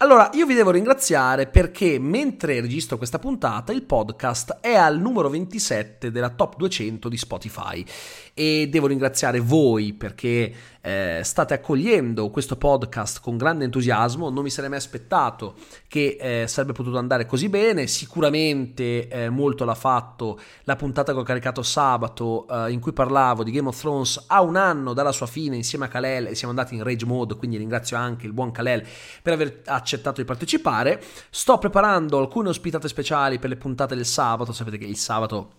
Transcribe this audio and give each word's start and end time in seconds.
Allora, 0.00 0.30
io 0.34 0.46
vi 0.46 0.54
devo 0.54 0.70
ringraziare 0.70 1.48
perché 1.48 1.98
mentre 1.98 2.60
registro 2.60 2.96
questa 2.98 3.18
puntata 3.18 3.72
il 3.72 3.82
podcast 3.82 4.58
è 4.60 4.74
al 4.74 5.00
numero 5.00 5.28
27 5.28 6.12
della 6.12 6.28
top 6.28 6.54
200 6.54 7.08
di 7.08 7.16
Spotify. 7.16 7.84
E 8.32 8.68
devo 8.70 8.86
ringraziare 8.86 9.40
voi 9.40 9.94
perché 9.94 10.52
eh, 10.88 11.20
state 11.22 11.52
accogliendo 11.52 12.30
questo 12.30 12.56
podcast 12.56 13.20
con 13.20 13.36
grande 13.36 13.64
entusiasmo, 13.64 14.30
non 14.30 14.42
mi 14.42 14.48
sarei 14.48 14.70
mai 14.70 14.78
aspettato 14.78 15.54
che 15.86 16.16
eh, 16.18 16.48
sarebbe 16.48 16.72
potuto 16.72 16.96
andare 16.96 17.26
così 17.26 17.50
bene, 17.50 17.86
sicuramente 17.86 19.06
eh, 19.08 19.28
molto 19.28 19.66
l'ha 19.66 19.74
fatto 19.74 20.40
la 20.64 20.76
puntata 20.76 21.12
che 21.12 21.18
ho 21.18 21.22
caricato 21.22 21.62
sabato 21.62 22.46
eh, 22.48 22.72
in 22.72 22.80
cui 22.80 22.94
parlavo 22.94 23.44
di 23.44 23.50
Game 23.50 23.68
of 23.68 23.78
Thrones 23.78 24.24
a 24.28 24.40
un 24.40 24.56
anno 24.56 24.94
dalla 24.94 25.12
sua 25.12 25.26
fine 25.26 25.56
insieme 25.56 25.84
a 25.84 25.88
Kalel. 25.88 26.28
E 26.28 26.34
siamo 26.34 26.54
andati 26.54 26.74
in 26.74 26.82
rage 26.82 27.04
mode, 27.04 27.36
quindi 27.36 27.58
ringrazio 27.58 27.98
anche 27.98 28.24
il 28.24 28.32
buon 28.32 28.50
Kalel 28.50 28.82
per 29.22 29.34
aver 29.34 29.60
accettato 29.66 30.22
di 30.22 30.26
partecipare. 30.26 31.02
Sto 31.28 31.58
preparando 31.58 32.18
alcune 32.18 32.48
ospitate 32.48 32.88
speciali 32.88 33.38
per 33.38 33.50
le 33.50 33.56
puntate 33.56 33.94
del 33.94 34.06
sabato, 34.06 34.52
sapete 34.52 34.78
che 34.78 34.86
il 34.86 34.96
sabato 34.96 35.50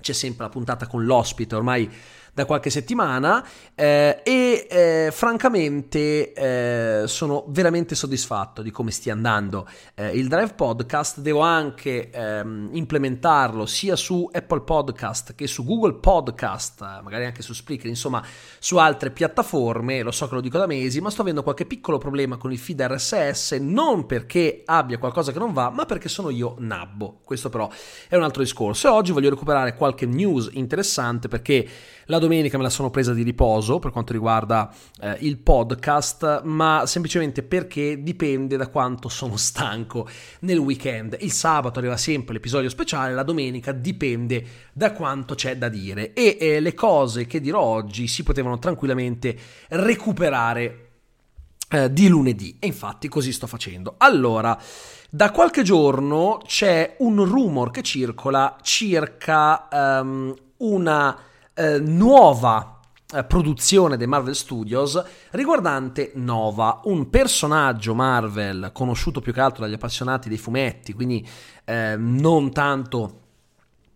c'è 0.00 0.12
sempre 0.12 0.44
la 0.44 0.50
puntata 0.50 0.86
con 0.86 1.04
l'ospite, 1.04 1.54
ormai 1.54 1.90
da 2.34 2.44
qualche 2.44 2.68
settimana 2.68 3.46
eh, 3.74 4.20
e 4.24 4.66
eh, 4.68 5.10
francamente 5.12 6.32
eh, 6.32 7.06
sono 7.06 7.44
veramente 7.48 7.94
soddisfatto 7.94 8.60
di 8.60 8.72
come 8.72 8.90
stia 8.90 9.12
andando 9.12 9.66
eh, 9.94 10.10
il 10.10 10.26
Drive 10.26 10.54
Podcast. 10.54 11.20
Devo 11.20 11.40
anche 11.40 12.10
ehm, 12.10 12.70
implementarlo 12.72 13.66
sia 13.66 13.94
su 13.94 14.28
Apple 14.32 14.62
Podcast 14.62 15.34
che 15.36 15.46
su 15.46 15.64
Google 15.64 15.94
Podcast, 15.94 17.02
magari 17.02 17.24
anche 17.24 17.42
su 17.42 17.54
Spreaker, 17.54 17.86
insomma 17.86 18.22
su 18.58 18.76
altre 18.78 19.10
piattaforme. 19.10 20.02
Lo 20.02 20.10
so 20.10 20.26
che 20.26 20.34
lo 20.34 20.40
dico 20.40 20.58
da 20.58 20.66
mesi, 20.66 21.00
ma 21.00 21.10
sto 21.10 21.22
avendo 21.22 21.44
qualche 21.44 21.66
piccolo 21.66 21.98
problema 21.98 22.36
con 22.36 22.50
il 22.50 22.58
feed 22.58 22.82
RSS, 22.82 23.52
non 23.60 24.06
perché 24.06 24.62
abbia 24.64 24.98
qualcosa 24.98 25.30
che 25.30 25.38
non 25.38 25.52
va, 25.52 25.70
ma 25.70 25.86
perché 25.86 26.08
sono 26.08 26.30
io 26.30 26.56
nabbo. 26.58 27.20
Questo 27.24 27.48
però 27.48 27.70
è 28.08 28.16
un 28.16 28.24
altro 28.24 28.42
discorso. 28.42 28.88
E 28.88 28.90
oggi 28.90 29.12
voglio 29.12 29.30
recuperare 29.30 29.76
qualche 29.76 30.06
news 30.06 30.50
interessante 30.52 31.28
perché 31.28 31.68
la 32.06 32.18
domenica 32.24 32.56
me 32.56 32.62
la 32.64 32.70
sono 32.70 32.90
presa 32.90 33.12
di 33.12 33.22
riposo 33.22 33.78
per 33.78 33.90
quanto 33.90 34.12
riguarda 34.12 34.72
eh, 35.00 35.16
il 35.20 35.38
podcast, 35.38 36.42
ma 36.42 36.84
semplicemente 36.86 37.42
perché 37.42 38.02
dipende 38.02 38.56
da 38.56 38.68
quanto 38.68 39.08
sono 39.08 39.36
stanco 39.36 40.08
nel 40.40 40.58
weekend. 40.58 41.16
Il 41.20 41.32
sabato 41.32 41.78
arriva 41.78 41.96
sempre 41.96 42.34
l'episodio 42.34 42.68
speciale, 42.68 43.14
la 43.14 43.22
domenica 43.22 43.72
dipende 43.72 44.44
da 44.72 44.92
quanto 44.92 45.34
c'è 45.34 45.56
da 45.56 45.68
dire 45.68 46.12
e 46.12 46.36
eh, 46.40 46.60
le 46.60 46.74
cose 46.74 47.26
che 47.26 47.40
dirò 47.40 47.60
oggi 47.60 48.08
si 48.08 48.22
potevano 48.22 48.58
tranquillamente 48.58 49.36
recuperare 49.68 50.88
eh, 51.70 51.92
di 51.92 52.08
lunedì 52.08 52.56
e 52.58 52.66
infatti 52.66 53.08
così 53.08 53.32
sto 53.32 53.46
facendo. 53.46 53.94
Allora, 53.98 54.58
da 55.10 55.30
qualche 55.30 55.62
giorno 55.62 56.40
c'è 56.44 56.96
un 56.98 57.24
rumor 57.24 57.70
che 57.70 57.82
circola 57.82 58.56
circa 58.62 59.68
um, 59.70 60.34
una 60.58 61.18
eh, 61.54 61.78
nuova 61.78 62.80
eh, 63.14 63.24
produzione 63.24 63.96
dei 63.96 64.06
Marvel 64.06 64.34
Studios 64.34 65.02
riguardante 65.30 66.12
Nova, 66.14 66.80
un 66.84 67.08
personaggio 67.10 67.94
Marvel 67.94 68.70
conosciuto 68.72 69.20
più 69.20 69.32
che 69.32 69.40
altro 69.40 69.64
dagli 69.64 69.74
appassionati 69.74 70.28
dei 70.28 70.38
fumetti, 70.38 70.92
quindi 70.92 71.26
eh, 71.64 71.94
non 71.96 72.52
tanto 72.52 73.20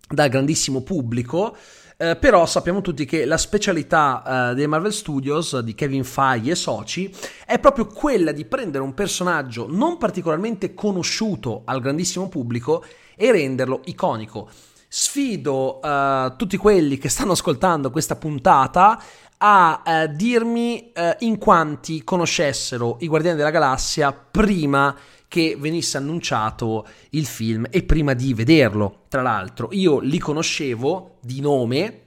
dal 0.09 0.29
grandissimo 0.29 0.83
pubblico. 0.83 1.57
Eh, 2.01 2.15
però 2.15 2.47
sappiamo 2.47 2.81
tutti 2.81 3.05
che 3.05 3.25
la 3.25 3.37
specialità 3.37 4.51
eh, 4.51 4.55
dei 4.55 4.69
Marvel 4.69 4.93
Studios 4.93 5.59
di 5.59 5.75
Kevin 5.75 6.05
Feige 6.05 6.53
e 6.53 6.55
soci 6.55 7.13
è 7.45 7.59
proprio 7.59 7.87
quella 7.87 8.31
di 8.31 8.45
prendere 8.45 8.85
un 8.85 8.95
personaggio 8.95 9.67
non 9.69 9.99
particolarmente 9.99 10.75
conosciuto 10.75 11.63
al 11.65 11.81
grandissimo 11.81 12.29
pubblico 12.29 12.85
e 13.17 13.33
renderlo 13.33 13.81
iconico. 13.87 14.49
Sfido 14.89 15.81
uh, 15.81 16.35
tutti 16.37 16.57
quelli 16.57 16.97
che 16.97 17.11
stanno 17.11 17.33
ascoltando 17.33 17.91
questa 17.91 18.17
puntata 18.17 18.99
a 19.37 19.83
uh, 19.85 20.15
dirmi 20.15 20.93
uh, 20.95 21.11
in 21.19 21.37
quanti 21.37 22.03
conoscessero 22.03 22.97
i 23.01 23.07
Guardiani 23.07 23.37
della 23.37 23.51
Galassia 23.51 24.13
prima 24.13 24.97
che 25.29 25.57
venisse 25.59 25.99
annunciato 25.99 26.87
il 27.11 27.27
film 27.27 27.67
e 27.71 27.83
prima 27.83 28.15
di 28.15 28.33
vederlo. 28.33 29.05
Tra 29.09 29.21
l'altro, 29.21 29.69
io 29.73 30.01
li 30.01 30.19
conoscevo 30.19 31.17
di 31.21 31.41
nome, 31.43 32.03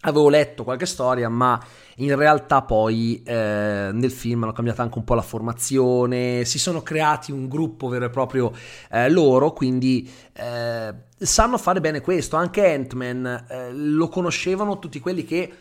avevo 0.00 0.30
letto 0.30 0.64
qualche 0.64 0.86
storia, 0.86 1.28
ma 1.28 1.62
in 1.96 2.14
realtà 2.16 2.62
poi 2.62 3.22
eh, 3.24 3.90
nel 3.92 4.10
film 4.10 4.42
hanno 4.42 4.52
cambiato 4.52 4.82
anche 4.82 4.98
un 4.98 5.04
po' 5.04 5.14
la 5.14 5.22
formazione, 5.22 6.44
si 6.44 6.58
sono 6.58 6.82
creati 6.82 7.32
un 7.32 7.48
gruppo 7.48 7.88
vero 7.88 8.06
e 8.06 8.10
proprio 8.10 8.52
eh, 8.90 9.08
loro, 9.08 9.52
quindi 9.52 10.10
eh, 10.32 10.94
sanno 11.18 11.58
fare 11.58 11.80
bene 11.80 12.00
questo. 12.00 12.36
Anche 12.36 12.72
Ant-Man 12.72 13.46
eh, 13.48 13.72
lo 13.72 14.08
conoscevano 14.08 14.78
tutti 14.78 15.00
quelli 15.00 15.24
che 15.24 15.52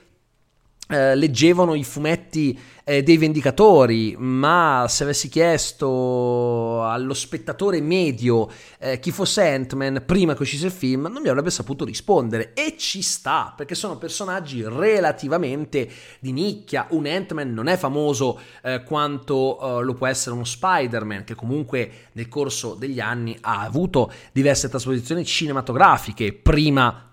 eh, 0.87 1.15
leggevano 1.15 1.73
i 1.73 1.83
fumetti 1.83 2.57
eh, 2.83 3.01
dei 3.01 3.17
Vendicatori, 3.17 4.15
ma 4.17 4.85
se 4.87 5.03
avessi 5.03 5.27
chiesto 5.27 6.83
allo 6.83 7.15
spettatore 7.15 7.81
medio 7.81 8.47
eh, 8.77 8.99
chi 8.99 9.09
fosse 9.09 9.47
Ant-Man 9.47 10.03
prima 10.05 10.35
che 10.35 10.43
uscisse 10.43 10.67
il 10.67 10.71
film, 10.71 11.07
non 11.11 11.23
mi 11.23 11.29
avrebbe 11.29 11.49
saputo 11.49 11.83
rispondere. 11.83 12.53
E 12.53 12.75
ci 12.77 13.01
sta, 13.01 13.53
perché 13.57 13.73
sono 13.73 13.97
personaggi 13.97 14.63
relativamente 14.63 15.89
di 16.19 16.31
nicchia. 16.31 16.85
Un 16.91 17.07
Ant-Man 17.07 17.51
non 17.51 17.67
è 17.67 17.77
famoso 17.77 18.39
eh, 18.61 18.83
quanto 18.83 19.79
eh, 19.79 19.83
lo 19.83 19.93
può 19.95 20.05
essere 20.05 20.35
uno 20.35 20.45
Spider-Man, 20.45 21.23
che 21.23 21.33
comunque 21.33 22.09
nel 22.11 22.27
corso 22.27 22.75
degli 22.75 22.99
anni 22.99 23.35
ha 23.41 23.61
avuto 23.61 24.11
diverse 24.31 24.69
trasposizioni 24.69 25.25
cinematografiche 25.25 26.31
prima 26.31 27.09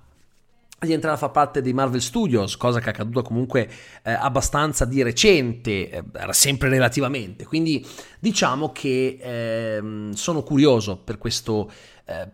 di 0.86 0.92
entrare 0.92 1.14
a 1.14 1.18
far 1.18 1.30
parte 1.30 1.62
dei 1.62 1.72
Marvel 1.72 2.00
Studios, 2.00 2.56
cosa 2.56 2.80
che 2.80 2.86
è 2.86 2.88
accaduta 2.90 3.22
comunque 3.22 3.68
eh, 4.02 4.12
abbastanza 4.12 4.84
di 4.84 5.02
recente, 5.02 5.90
eh, 5.90 6.02
sempre 6.30 6.68
relativamente. 6.68 7.44
Quindi 7.44 7.86
diciamo 8.18 8.72
che 8.72 9.18
eh, 9.20 10.10
sono 10.14 10.42
curioso 10.42 10.96
per 10.98 11.18
questo 11.18 11.70
eh, 12.04 12.28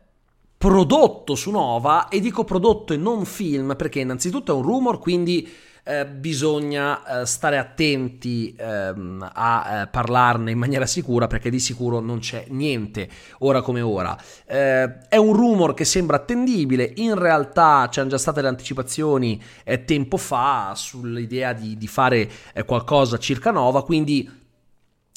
prodotto 0.56 1.34
su 1.34 1.50
Nova 1.50 2.08
e 2.08 2.20
dico 2.20 2.44
prodotto 2.44 2.92
e 2.92 2.96
non 2.96 3.24
film 3.24 3.76
perché 3.76 4.00
innanzitutto 4.00 4.52
è 4.52 4.54
un 4.54 4.62
rumor, 4.62 4.98
quindi 4.98 5.48
eh, 5.88 6.04
bisogna 6.04 7.22
eh, 7.22 7.24
stare 7.24 7.56
attenti 7.56 8.54
ehm, 8.54 9.26
a 9.32 9.80
eh, 9.80 9.86
parlarne 9.86 10.50
in 10.50 10.58
maniera 10.58 10.84
sicura 10.84 11.26
perché 11.26 11.48
di 11.48 11.58
sicuro 11.58 12.00
non 12.00 12.18
c'è 12.18 12.44
niente 12.48 13.08
ora 13.38 13.62
come 13.62 13.80
ora. 13.80 14.14
Eh, 14.44 15.08
è 15.08 15.16
un 15.16 15.32
rumor 15.32 15.72
che 15.72 15.86
sembra 15.86 16.16
attendibile, 16.16 16.92
in 16.96 17.14
realtà 17.18 17.88
c'erano 17.90 18.10
già 18.10 18.18
state 18.18 18.42
le 18.42 18.48
anticipazioni 18.48 19.42
eh, 19.64 19.86
tempo 19.86 20.18
fa 20.18 20.74
sull'idea 20.76 21.54
di, 21.54 21.78
di 21.78 21.86
fare 21.86 22.28
qualcosa 22.66 23.16
circa 23.16 23.50
Nova, 23.50 23.82
quindi 23.82 24.37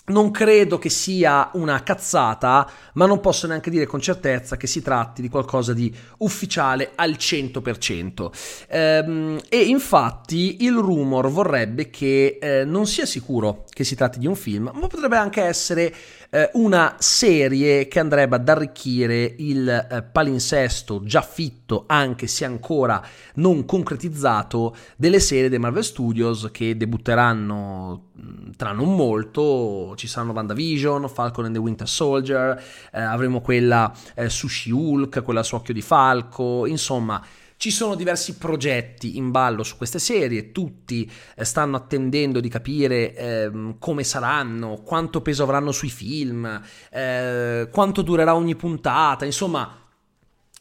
non 0.06 0.32
credo 0.32 0.78
che 0.78 0.90
sia 0.90 1.50
una 1.54 1.84
cazzata, 1.84 2.70
ma 2.94 3.06
non 3.06 3.20
posso 3.20 3.48
neanche 3.48 3.70
dire 3.70 3.86
con 3.86 4.02
certezza 4.02 4.58
che 4.58 4.68
si 4.68 4.82
tratti 4.82 5.22
di 5.22 5.30
qualcosa 5.30 5.74
di 5.74 5.94
ufficiale 6.20 6.92
al 6.96 7.12
100%. 7.12 8.32
Ehm, 8.70 9.40
e 9.48 9.60
infatti 9.60 10.64
il 10.64 10.74
rumor 10.74 11.30
vorrebbe 11.30 11.90
che 11.90 12.40
eh, 12.42 12.66
non 12.66 12.88
sia 12.88 13.06
sicuro 13.06 13.66
che 13.70 13.84
si 13.84 13.96
tratti 13.96 14.20
di 14.20 14.28
un 14.28 14.36
film, 14.36 14.72
ma 14.74 14.88
potrebbe 14.88 15.18
anche 15.18 15.42
essere 15.42 15.94
eh, 16.34 16.50
una 16.54 16.96
serie 16.98 17.90
che 17.90 18.00
andrebbe 18.00 18.38
ad 18.38 18.48
arricchire 18.48 19.36
il 19.38 19.68
eh, 19.68 20.02
palinsesto 20.02 21.04
già 21.04 21.22
fitto, 21.22 21.84
anche 21.88 22.26
se 22.28 22.46
ancora 22.46 23.06
non 23.36 23.66
concretizzato, 23.66 24.76
delle 24.96 25.20
serie 25.20 25.50
dei 25.50 25.60
Marvel 25.60 25.84
Studios 25.84 26.48
che 26.52 26.78
debutteranno 26.78 28.12
tra 28.56 28.72
non 28.72 28.96
molto. 28.96 29.94
Ci 29.98 30.08
saranno 30.08 30.32
WandaVision, 30.32 31.10
Falcon 31.10 31.46
and 31.46 31.54
the 31.54 31.60
Winter 31.60 31.88
Soldier, 31.88 32.64
eh, 32.94 33.02
avremo 33.02 33.42
quella 33.42 33.94
eh, 34.16 34.30
su 34.30 34.48
She-Hulk, 34.48 35.24
quella 35.24 35.44
su 35.44 35.56
Occhio 35.56 35.74
di 35.74 35.82
Falco, 35.82 36.66
insomma 36.66 37.22
Ci 37.62 37.70
sono 37.70 37.94
diversi 37.94 38.38
progetti 38.38 39.18
in 39.18 39.30
ballo 39.30 39.62
su 39.62 39.78
queste 39.78 40.00
serie, 40.00 40.52
tutti 40.52 41.08
eh, 41.36 41.46
stanno 41.46 41.78
attendendo 41.78 42.40
di 42.40 42.50
capire 42.50 43.14
eh, 43.14 43.52
come 43.78 44.04
saranno, 44.04 44.82
quanto 44.84 45.22
peso 45.22 45.44
avranno 45.44 45.72
sui 45.72 45.92
film, 45.92 46.60
eh, 46.90 47.70
quanto 47.72 48.02
durerà 48.02 48.34
ogni 48.34 48.56
puntata, 48.56 49.26
insomma 49.26 49.78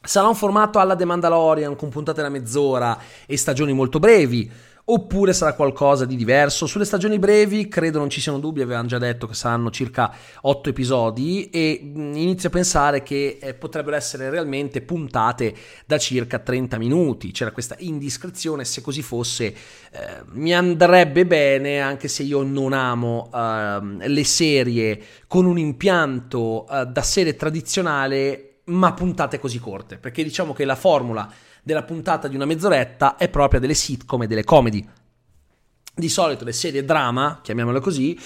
sarà 0.03 0.29
un 0.29 0.35
formato 0.35 0.79
alla 0.79 0.95
The 0.95 1.07
Mandalorian 1.07 1.75
con 1.75 1.89
puntate 1.89 2.21
da 2.21 2.29
mezz'ora 2.29 2.99
e 3.25 3.35
stagioni 3.39 3.73
molto 3.73 3.99
brevi 3.99 4.51
oppure 4.93 5.33
sarà 5.33 5.55
qualcosa 5.55 6.05
di 6.05 6.17
diverso. 6.17 6.67
Sulle 6.67 6.85
stagioni 6.85 7.19
brevi 7.19 7.69
credo 7.69 7.99
non 7.99 8.11
ci 8.11 8.21
siano 8.21 8.39
dubbi, 8.39 8.61
avevano 8.61 8.89
già 8.89 8.99
detto 8.99 9.27
che 9.27 9.35
saranno 9.35 9.71
circa 9.71 10.13
8 10.43 10.69
episodi 10.69 11.49
e 11.51 11.81
mm, 11.83 12.17
inizio 12.17 12.49
a 12.49 12.53
pensare 12.53 13.03
che 13.03 13.39
eh, 13.41 13.55
potrebbero 13.55 13.97
essere 13.97 14.31
realmente 14.31 14.81
puntate 14.81 15.55
da 15.87 15.99
circa 15.99 16.39
30 16.41 16.79
minuti. 16.79 17.31
C'era 17.31 17.53
questa 17.53 17.77
indiscrezione, 17.79 18.65
se 18.65 18.81
così 18.81 19.03
fosse 19.03 19.45
eh, 19.47 19.55
mi 20.33 20.53
andrebbe 20.55 21.25
bene 21.25 21.81
anche 21.81 22.09
se 22.09 22.25
io 22.25 22.43
non 22.43 22.73
amo 22.73 23.31
eh, 23.33 24.09
le 24.09 24.25
serie 24.25 25.01
con 25.29 25.47
un 25.47 25.59
impianto 25.59 26.67
eh, 26.69 26.87
da 26.87 27.03
serie 27.03 27.37
tradizionale 27.37 28.47
ma 28.71 28.93
puntate 28.93 29.39
così 29.39 29.59
corte, 29.59 29.99
perché 29.99 30.23
diciamo 30.23 30.53
che 30.53 30.65
la 30.65 30.77
formula 30.77 31.29
della 31.63 31.83
puntata 31.83 32.29
di 32.29 32.37
una 32.37 32.45
mezz'oretta 32.45 33.17
è 33.17 33.29
propria 33.29 33.61
delle 33.61 33.75
sitcom 33.75 34.23
e 34.23 34.27
delle 34.27 34.45
comedy. 34.45 34.87
Di 35.95 36.09
solito 36.09 36.45
le 36.45 36.53
serie 36.53 36.85
drama, 36.85 37.41
chiamiamole 37.43 37.81
così, 37.81 38.19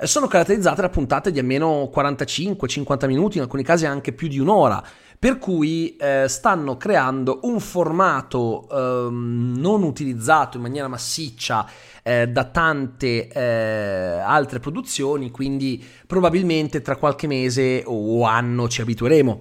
eh, 0.00 0.06
sono 0.06 0.26
caratterizzate 0.28 0.80
da 0.80 0.88
puntate 0.88 1.32
di 1.32 1.38
almeno 1.38 1.90
45-50 1.92 3.06
minuti, 3.06 3.36
in 3.36 3.42
alcuni 3.42 3.64
casi 3.64 3.84
anche 3.84 4.12
più 4.12 4.28
di 4.28 4.38
un'ora, 4.38 4.82
per 5.18 5.38
cui 5.38 5.96
eh, 5.96 6.26
stanno 6.28 6.76
creando 6.76 7.40
un 7.42 7.58
formato 7.58 8.68
eh, 8.70 9.10
non 9.10 9.82
utilizzato 9.82 10.56
in 10.56 10.62
maniera 10.62 10.86
massiccia 10.86 11.68
eh, 12.04 12.28
da 12.28 12.44
tante 12.44 13.26
eh, 13.26 14.20
altre 14.20 14.60
produzioni, 14.60 15.32
quindi 15.32 15.84
probabilmente 16.06 16.80
tra 16.80 16.94
qualche 16.94 17.26
mese 17.26 17.82
o 17.84 18.22
anno 18.24 18.68
ci 18.68 18.80
abitueremo 18.80 19.40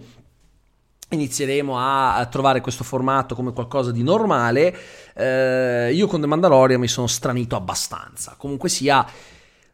inizieremo 1.09 1.77
a, 1.77 2.25
trovare 2.30 2.62
questo 2.62 2.83
formato 2.83 3.36
come 3.36 3.54
qualcosa 3.54 3.92
di 3.92 4.04
normale. 4.04 4.75
Eh, 5.13 5.92
io 5.94 6.07
con 6.07 6.21
The 6.21 6.27
Mandalorian 6.27 6.80
mi 6.80 6.88
sono 6.88 7.07
stranito 7.07 7.56
abbastanza. 7.56 8.36
Comunque 8.38 8.69
sia, 8.69 9.06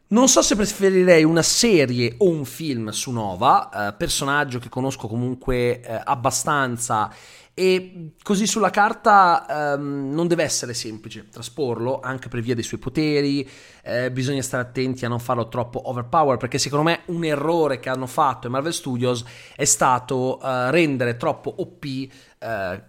non 0.08 0.28
so 0.28 0.42
se 0.42 0.54
preferirei 0.54 1.24
una 1.24 1.42
serie 1.42 2.14
o 2.18 2.28
un 2.28 2.44
film 2.44 2.90
su 2.90 3.10
Nova, 3.10 3.88
eh, 3.88 3.92
personaggio 3.94 4.58
che 4.58 4.68
conosco 4.68 5.08
comunque 5.08 5.80
eh, 5.80 6.00
abbastanza 6.04 7.10
e 7.56 8.10
così 8.20 8.48
sulla 8.48 8.70
carta 8.70 9.74
ehm, 9.74 10.12
non 10.12 10.26
deve 10.26 10.42
essere 10.42 10.74
semplice 10.74 11.28
trasporlo 11.30 12.00
anche 12.00 12.28
per 12.28 12.40
via 12.40 12.54
dei 12.54 12.64
suoi 12.64 12.80
poteri, 12.80 13.48
eh, 13.82 14.10
bisogna 14.10 14.42
stare 14.42 14.64
attenti 14.64 15.04
a 15.04 15.08
non 15.08 15.20
farlo 15.20 15.48
troppo 15.48 15.88
overpower 15.88 16.36
perché 16.36 16.58
secondo 16.58 16.84
me 16.84 17.02
un 17.06 17.24
errore 17.24 17.78
che 17.78 17.88
hanno 17.88 18.08
fatto 18.08 18.48
i 18.48 18.50
Marvel 18.50 18.74
Studios 18.74 19.24
è 19.54 19.64
stato 19.64 20.40
eh, 20.42 20.72
rendere 20.72 21.16
troppo 21.16 21.54
OP 21.58 21.84
eh, 21.84 22.08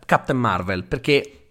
Captain 0.03 0.39
Marvel 0.39 0.83
perché 0.83 1.44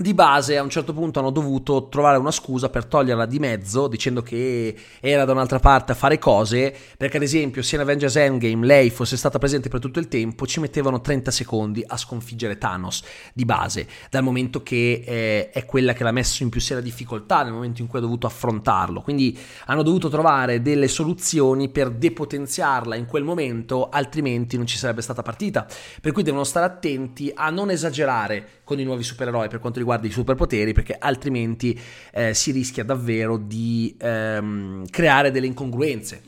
di 0.00 0.14
base 0.14 0.56
a 0.56 0.62
un 0.62 0.70
certo 0.70 0.92
punto 0.92 1.18
hanno 1.18 1.30
dovuto 1.30 1.88
trovare 1.88 2.18
una 2.18 2.30
scusa 2.30 2.68
per 2.68 2.84
toglierla 2.84 3.26
di 3.26 3.40
mezzo 3.40 3.88
dicendo 3.88 4.22
che 4.22 4.72
era 5.00 5.24
da 5.24 5.32
un'altra 5.32 5.58
parte 5.58 5.90
a 5.90 5.96
fare 5.96 6.20
cose 6.20 6.72
perché 6.96 7.16
ad 7.16 7.24
esempio 7.24 7.62
se 7.62 7.74
in 7.74 7.80
Avengers 7.80 8.14
Endgame 8.14 8.64
lei 8.64 8.90
fosse 8.90 9.16
stata 9.16 9.40
presente 9.40 9.68
per 9.68 9.80
tutto 9.80 9.98
il 9.98 10.06
tempo 10.06 10.46
ci 10.46 10.60
mettevano 10.60 11.00
30 11.00 11.32
secondi 11.32 11.82
a 11.84 11.96
sconfiggere 11.96 12.58
Thanos 12.58 13.02
di 13.34 13.44
base 13.44 13.88
dal 14.08 14.22
momento 14.22 14.62
che 14.62 15.02
eh, 15.04 15.50
è 15.50 15.64
quella 15.64 15.92
che 15.94 16.04
l'ha 16.04 16.12
messo 16.12 16.44
in 16.44 16.48
più 16.48 16.60
seria 16.60 16.80
difficoltà 16.80 17.42
nel 17.42 17.52
momento 17.52 17.82
in 17.82 17.88
cui 17.88 17.98
ha 17.98 18.02
dovuto 18.02 18.28
affrontarlo. 18.28 19.00
Quindi 19.00 19.36
hanno 19.66 19.82
dovuto 19.82 20.08
trovare 20.08 20.62
delle 20.62 20.86
soluzioni 20.86 21.70
per 21.70 21.90
depotenziarla 21.90 22.94
in 22.94 23.06
quel 23.06 23.24
momento 23.24 23.88
altrimenti 23.88 24.56
non 24.56 24.66
ci 24.66 24.78
sarebbe 24.78 25.02
stata 25.02 25.22
partita. 25.22 25.66
Per 26.00 26.12
cui 26.12 26.22
devono 26.22 26.44
stare 26.44 26.66
attenti 26.66 27.32
a 27.34 27.50
non 27.50 27.70
esagerare 27.70 28.60
con 28.62 28.78
i 28.78 28.84
nuovi 28.84 29.02
supereroi 29.02 29.48
per 29.48 29.58
quanto 29.58 29.78
riguarda 29.78 29.86
i 29.96 30.10
superpoteri, 30.10 30.72
perché 30.72 30.96
altrimenti 30.98 31.78
eh, 32.12 32.34
si 32.34 32.50
rischia 32.50 32.84
davvero 32.84 33.36
di 33.36 33.96
ehm, 33.98 34.86
creare 34.90 35.30
delle 35.30 35.46
incongruenze. 35.46 36.22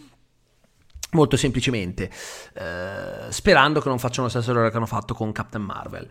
Molto 1.13 1.37
semplicemente, 1.37 2.09
eh, 2.55 3.31
sperando 3.31 3.81
che 3.81 3.89
non 3.89 3.99
facciano 3.99 4.25
lo 4.27 4.31
stesso 4.31 4.53
errore 4.53 4.71
che 4.71 4.77
hanno 4.77 4.87
fatto 4.87 5.13
con 5.13 5.33
Captain 5.33 5.65
Marvel. 5.65 6.09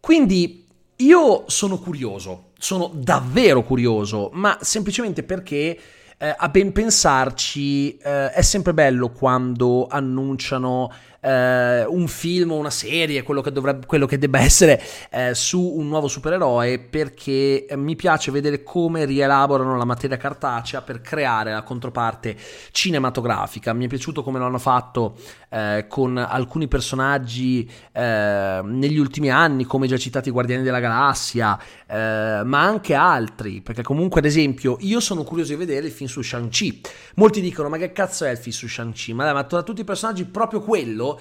Quindi 0.00 0.66
io 0.96 1.44
sono 1.48 1.78
curioso, 1.78 2.50
sono 2.58 2.90
davvero 2.94 3.62
curioso, 3.62 4.30
ma 4.34 4.58
semplicemente 4.60 5.22
perché 5.22 5.78
eh, 6.18 6.34
a 6.36 6.48
ben 6.48 6.72
pensarci 6.72 7.96
eh, 7.96 8.30
è 8.30 8.42
sempre 8.42 8.72
bello 8.74 9.10
quando 9.10 9.86
annunciano 9.88 10.90
eh, 11.24 11.84
un 11.86 12.06
film 12.06 12.52
o 12.52 12.56
una 12.56 12.70
serie, 12.70 13.22
quello 13.22 13.40
che, 13.40 13.50
dovrebbe, 13.50 13.86
quello 13.86 14.06
che 14.06 14.18
debba 14.18 14.40
essere 14.44 14.80
eh, 15.10 15.34
su 15.34 15.60
un 15.60 15.88
nuovo 15.88 16.06
supereroe, 16.06 16.78
perché 16.78 17.66
mi 17.76 17.96
piace 17.96 18.30
vedere 18.30 18.62
come 18.62 19.04
rielaborano 19.06 19.76
la 19.76 19.84
materia 19.84 20.16
cartacea 20.16 20.82
per 20.82 21.00
creare 21.00 21.52
la 21.52 21.62
controparte 21.62 22.36
cinematografica. 22.70 23.72
Mi 23.72 23.86
è 23.86 23.88
piaciuto 23.88 24.22
come 24.22 24.38
lo 24.38 24.44
hanno 24.44 24.58
fatto 24.58 25.16
eh, 25.48 25.86
con 25.88 26.18
alcuni 26.18 26.68
personaggi 26.68 27.68
eh, 27.92 28.60
negli 28.62 28.98
ultimi 28.98 29.30
anni, 29.30 29.64
come 29.64 29.86
già 29.86 29.96
citati 29.96 30.30
Guardiani 30.30 30.62
della 30.62 30.80
Galassia, 30.80 31.58
ma 31.86 32.60
anche 32.60 32.94
altri, 32.94 33.60
perché 33.60 33.82
comunque 33.82 34.18
ad 34.18 34.26
esempio 34.26 34.76
io 34.80 34.98
sono 34.98 35.22
curioso 35.22 35.52
di 35.52 35.58
vedere 35.58 35.86
il 35.86 35.92
film 35.92 36.03
su 36.08 36.22
Shang-Chi. 36.22 36.80
Molti 37.16 37.40
dicono 37.40 37.68
ma 37.68 37.76
che 37.76 37.92
cazzo 37.92 38.24
è 38.24 38.30
il 38.30 38.38
film 38.38 38.54
su 38.54 38.68
Shang-Chi? 38.68 39.12
Ma, 39.12 39.24
dai, 39.24 39.34
ma 39.34 39.44
tra 39.44 39.62
tutti 39.62 39.80
i 39.80 39.84
personaggi 39.84 40.24
proprio 40.24 40.60
quello 40.60 41.20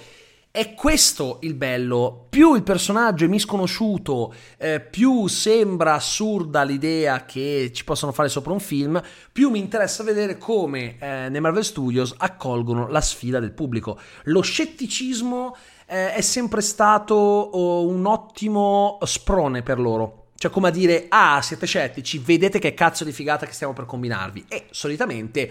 è 0.56 0.76
questo 0.76 1.40
il 1.42 1.56
bello. 1.56 2.28
Più 2.30 2.54
il 2.54 2.62
personaggio 2.62 3.26
è 3.26 3.28
misconosciuto, 3.28 4.32
eh, 4.60 4.82
più 4.82 5.26
sembra 5.26 5.96
assurda 5.96 6.62
l'idea 6.62 7.26
che 7.26 7.72
ci 7.74 7.84
possano 7.84 8.12
fare 8.12 8.30
sopra 8.30 8.54
un 8.54 8.60
film, 8.60 9.02
più 9.32 9.50
mi 9.50 9.58
interessa 9.58 10.04
vedere 10.04 10.38
come 10.38 11.00
eh, 11.00 11.30
nei 11.30 11.42
Marvel 11.42 11.66
Studios 11.66 12.14
accolgono 12.16 12.88
la 12.88 13.02
sfida 13.02 13.40
del 13.40 13.52
pubblico. 13.52 14.00
Lo 14.26 14.42
scetticismo 14.42 15.56
eh, 15.88 16.14
è 16.14 16.22
sempre 16.22 16.62
stato 16.62 17.16
oh, 17.16 17.88
un 17.88 18.06
ottimo 18.06 19.00
sprone 19.02 19.64
per 19.64 19.80
loro. 19.80 20.23
Cioè, 20.44 20.52
come 20.52 20.68
a 20.68 20.72
dire, 20.72 21.06
ah, 21.08 21.42
siete 21.42 21.66
scettici, 21.66 22.18
vedete 22.18 22.60
che 22.60 22.74
cazzo 22.74 23.06
di 23.06 23.14
figata 23.14 23.46
che 23.46 23.54
stiamo 23.54 23.72
per 23.72 23.86
combinarvi. 23.86 24.44
E 24.50 24.66
solitamente 24.72 25.50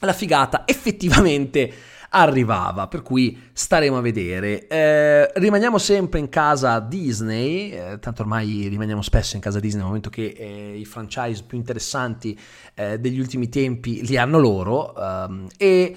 la 0.00 0.12
figata 0.12 0.64
effettivamente 0.66 1.72
arrivava, 2.10 2.86
per 2.86 3.00
cui 3.00 3.48
staremo 3.50 3.96
a 3.96 4.02
vedere. 4.02 4.66
Eh, 4.66 5.32
rimaniamo 5.36 5.78
sempre 5.78 6.18
in 6.18 6.28
casa 6.28 6.80
Disney, 6.80 7.70
eh, 7.70 7.98
tanto 7.98 8.20
ormai 8.20 8.68
rimaniamo 8.68 9.00
spesso 9.00 9.36
in 9.36 9.40
casa 9.40 9.58
Disney 9.58 9.78
nel 9.78 9.86
momento 9.86 10.10
che 10.10 10.34
eh, 10.36 10.76
i 10.76 10.84
franchise 10.84 11.44
più 11.46 11.56
interessanti 11.56 12.38
eh, 12.74 13.00
degli 13.00 13.18
ultimi 13.18 13.48
tempi 13.48 14.04
li 14.04 14.18
hanno 14.18 14.38
loro 14.38 14.94
ehm, 14.94 15.46
e 15.56 15.96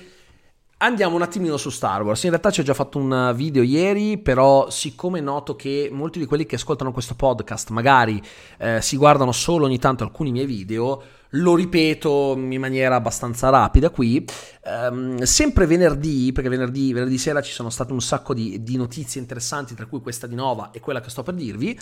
Andiamo 0.83 1.15
un 1.15 1.21
attimino 1.21 1.57
su 1.57 1.69
Star 1.69 2.01
Wars. 2.01 2.23
In 2.23 2.31
realtà 2.31 2.49
ci 2.49 2.61
ho 2.61 2.63
già 2.63 2.73
fatto 2.73 2.97
un 2.97 3.33
video 3.35 3.61
ieri, 3.61 4.17
però 4.17 4.67
siccome 4.71 5.19
noto 5.19 5.55
che 5.55 5.89
molti 5.91 6.17
di 6.17 6.25
quelli 6.25 6.47
che 6.47 6.55
ascoltano 6.55 6.91
questo 6.91 7.13
podcast 7.13 7.69
magari 7.69 8.19
eh, 8.57 8.81
si 8.81 8.97
guardano 8.97 9.31
solo 9.31 9.65
ogni 9.65 9.77
tanto 9.77 10.03
alcuni 10.03 10.31
miei 10.31 10.47
video, 10.47 11.03
lo 11.29 11.53
ripeto 11.53 12.33
in 12.35 12.59
maniera 12.59 12.95
abbastanza 12.95 13.49
rapida 13.49 13.91
qui. 13.91 14.25
Um, 14.63 15.21
sempre 15.21 15.67
venerdì, 15.67 16.31
perché 16.31 16.49
venerdì, 16.49 16.93
venerdì, 16.93 17.19
sera 17.19 17.43
ci 17.43 17.51
sono 17.51 17.69
state 17.69 17.93
un 17.93 18.01
sacco 18.01 18.33
di, 18.33 18.63
di 18.63 18.75
notizie 18.75 19.21
interessanti, 19.21 19.75
tra 19.75 19.85
cui 19.85 20.01
questa 20.01 20.25
di 20.25 20.33
Nova 20.33 20.71
e 20.71 20.79
quella 20.79 20.99
che 20.99 21.11
sto 21.11 21.21
per 21.21 21.35
dirvi 21.35 21.79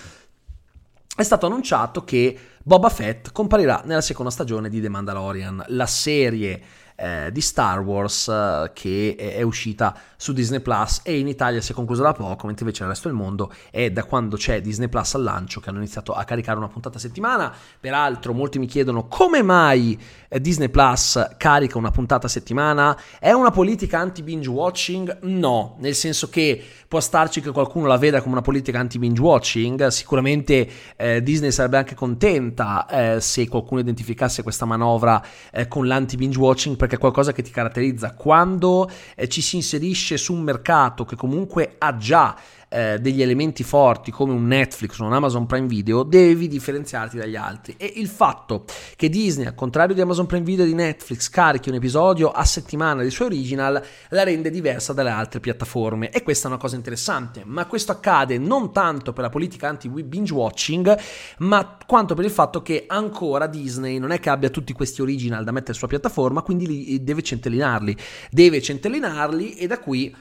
è 1.15 1.23
stato 1.23 1.47
annunciato 1.47 2.03
che 2.03 2.37
Boba 2.63 2.87
Fett 2.87 3.31
comparirà 3.31 3.81
nella 3.85 3.99
seconda 3.99 4.31
stagione 4.31 4.69
di 4.69 4.79
The 4.79 4.89
Mandalorian, 4.89 5.65
la 5.67 5.85
serie 5.85 6.61
eh, 6.99 7.31
di 7.31 7.41
Star 7.41 7.79
Wars 7.79 8.27
eh, 8.27 8.71
che 8.73 9.15
è, 9.17 9.41
uscita 9.41 9.95
su 10.17 10.33
Disney 10.33 10.59
Plus 10.59 10.99
e 11.03 11.17
in 11.17 11.27
Italia 11.27 11.61
si 11.61 11.71
è 11.71 11.75
conclusa 11.75 12.03
da 12.03 12.11
poco, 12.11 12.45
mentre 12.45 12.65
invece 12.65 12.81
nel 12.81 12.91
resto 12.91 13.07
del 13.07 13.15
mondo 13.15 13.51
è 13.71 13.89
da 13.89 14.03
quando 14.03 14.35
c'è 14.35 14.59
Disney 14.59 14.89
Plus 14.89 15.15
al 15.15 15.23
lancio 15.23 15.61
che 15.61 15.69
hanno 15.69 15.77
iniziato 15.77 16.13
a 16.13 16.25
caricare 16.25 16.57
una 16.57 16.67
puntata 16.67 16.97
a 16.97 16.99
settimana. 16.99 17.53
Peraltro 17.79 18.33
molti 18.33 18.59
mi 18.59 18.65
chiedono 18.65 19.07
come 19.07 19.41
mai 19.41 19.97
eh, 20.27 20.41
Disney 20.41 20.67
Plus 20.67 21.35
carica 21.37 21.77
una 21.77 21.91
puntata 21.91 22.27
a 22.27 22.29
settimana. 22.29 22.99
È 23.17 23.31
una 23.31 23.51
politica 23.51 23.99
anti-binge 23.99 24.49
watching? 24.49 25.19
No, 25.21 25.77
nel 25.79 25.95
senso 25.95 26.29
che 26.29 26.61
può 26.87 26.99
starci 26.99 27.39
che 27.39 27.51
qualcuno 27.51 27.87
la 27.87 27.97
veda 27.97 28.19
come 28.19 28.33
una 28.33 28.41
politica 28.43 28.79
anti-binge 28.79 29.21
watching, 29.21 29.87
sicuramente 29.87 30.69
eh, 30.97 31.23
Disney 31.23 31.51
sarebbe 31.51 31.77
anche 31.77 31.95
contenta 31.95 32.87
eh, 32.87 33.21
se 33.21 33.47
qualcuno 33.47 33.79
identificasse 33.79 34.43
questa 34.43 34.65
manovra 34.65 35.23
con 35.67 35.87
l'anti-binge 35.87 36.37
watching 36.37 36.75
perché 36.89 36.95
è 36.95 36.97
qualcosa 36.97 37.31
che 37.31 37.43
ti 37.43 37.51
caratterizza. 37.51 38.13
Quando 38.13 38.89
eh, 39.15 39.29
ci 39.29 39.41
si 39.41 39.57
inserisce 39.57 40.17
su 40.17 40.33
un 40.33 40.41
mercato 40.41 41.05
che 41.05 41.15
comunque 41.15 41.75
ha 41.77 41.95
già 41.95 42.35
eh, 42.69 42.99
degli 42.99 43.21
elementi 43.21 43.63
forti 43.63 44.11
come 44.11 44.31
un 44.31 44.47
Netflix 44.47 44.99
o 44.99 45.05
un 45.05 45.13
Amazon 45.13 45.45
Prime 45.45 45.67
Video, 45.67 46.03
devi 46.03 46.47
differenziarti 46.47 47.17
dagli 47.17 47.35
altri. 47.35 47.75
E 47.77 47.93
il 47.95 48.07
fatto 48.07 48.65
che 48.95 49.09
Disney, 49.09 49.47
al 49.47 49.55
contrario 49.55 49.95
di 49.95 50.01
Amazon 50.01 50.27
Prime 50.27 50.45
Video 50.45 50.63
e 50.63 50.67
di 50.67 50.75
Netflix, 50.75 51.29
carichi 51.29 51.69
un 51.69 51.75
episodio 51.75 52.31
a 52.31 52.45
settimana 52.45 53.01
dei 53.01 53.11
suoi 53.11 53.27
original, 53.27 53.83
la 54.09 54.23
rende 54.23 54.49
diversa 54.51 54.93
dalle 54.93 55.09
altre 55.09 55.39
piattaforme. 55.39 56.11
E 56.11 56.23
questa 56.23 56.47
è 56.47 56.51
una 56.51 56.59
cosa 56.59 56.75
interessante. 56.75 57.41
Ma 57.45 57.65
questo 57.65 57.91
accade 57.91 58.37
non 58.37 58.71
tanto 58.71 59.13
per 59.13 59.23
la 59.23 59.29
politica 59.29 59.67
anti-binge 59.67 60.33
watching, 60.33 60.97
ma 61.39 61.77
quanto 61.85 62.13
per 62.13 62.25
il 62.25 62.31
fatto 62.31 62.61
che 62.61 62.85
ancora 62.87 63.47
Disney 63.47 63.97
non 63.97 64.11
è 64.11 64.19
che 64.19 64.29
abbia 64.29 64.49
tutti 64.49 64.73
questi 64.73 65.01
original 65.01 65.43
da 65.43 65.51
mettere 65.51 65.73
sulla 65.73 65.87
piattaforma, 65.87 66.41
quindi 66.41 66.67
li, 66.67 67.03
deve 67.03 67.21
centellinarli. 67.21 67.97
Deve 68.29 68.61
centellinarli 68.61 69.55
e 69.55 69.67
da 69.67 69.79
qui 69.79 70.13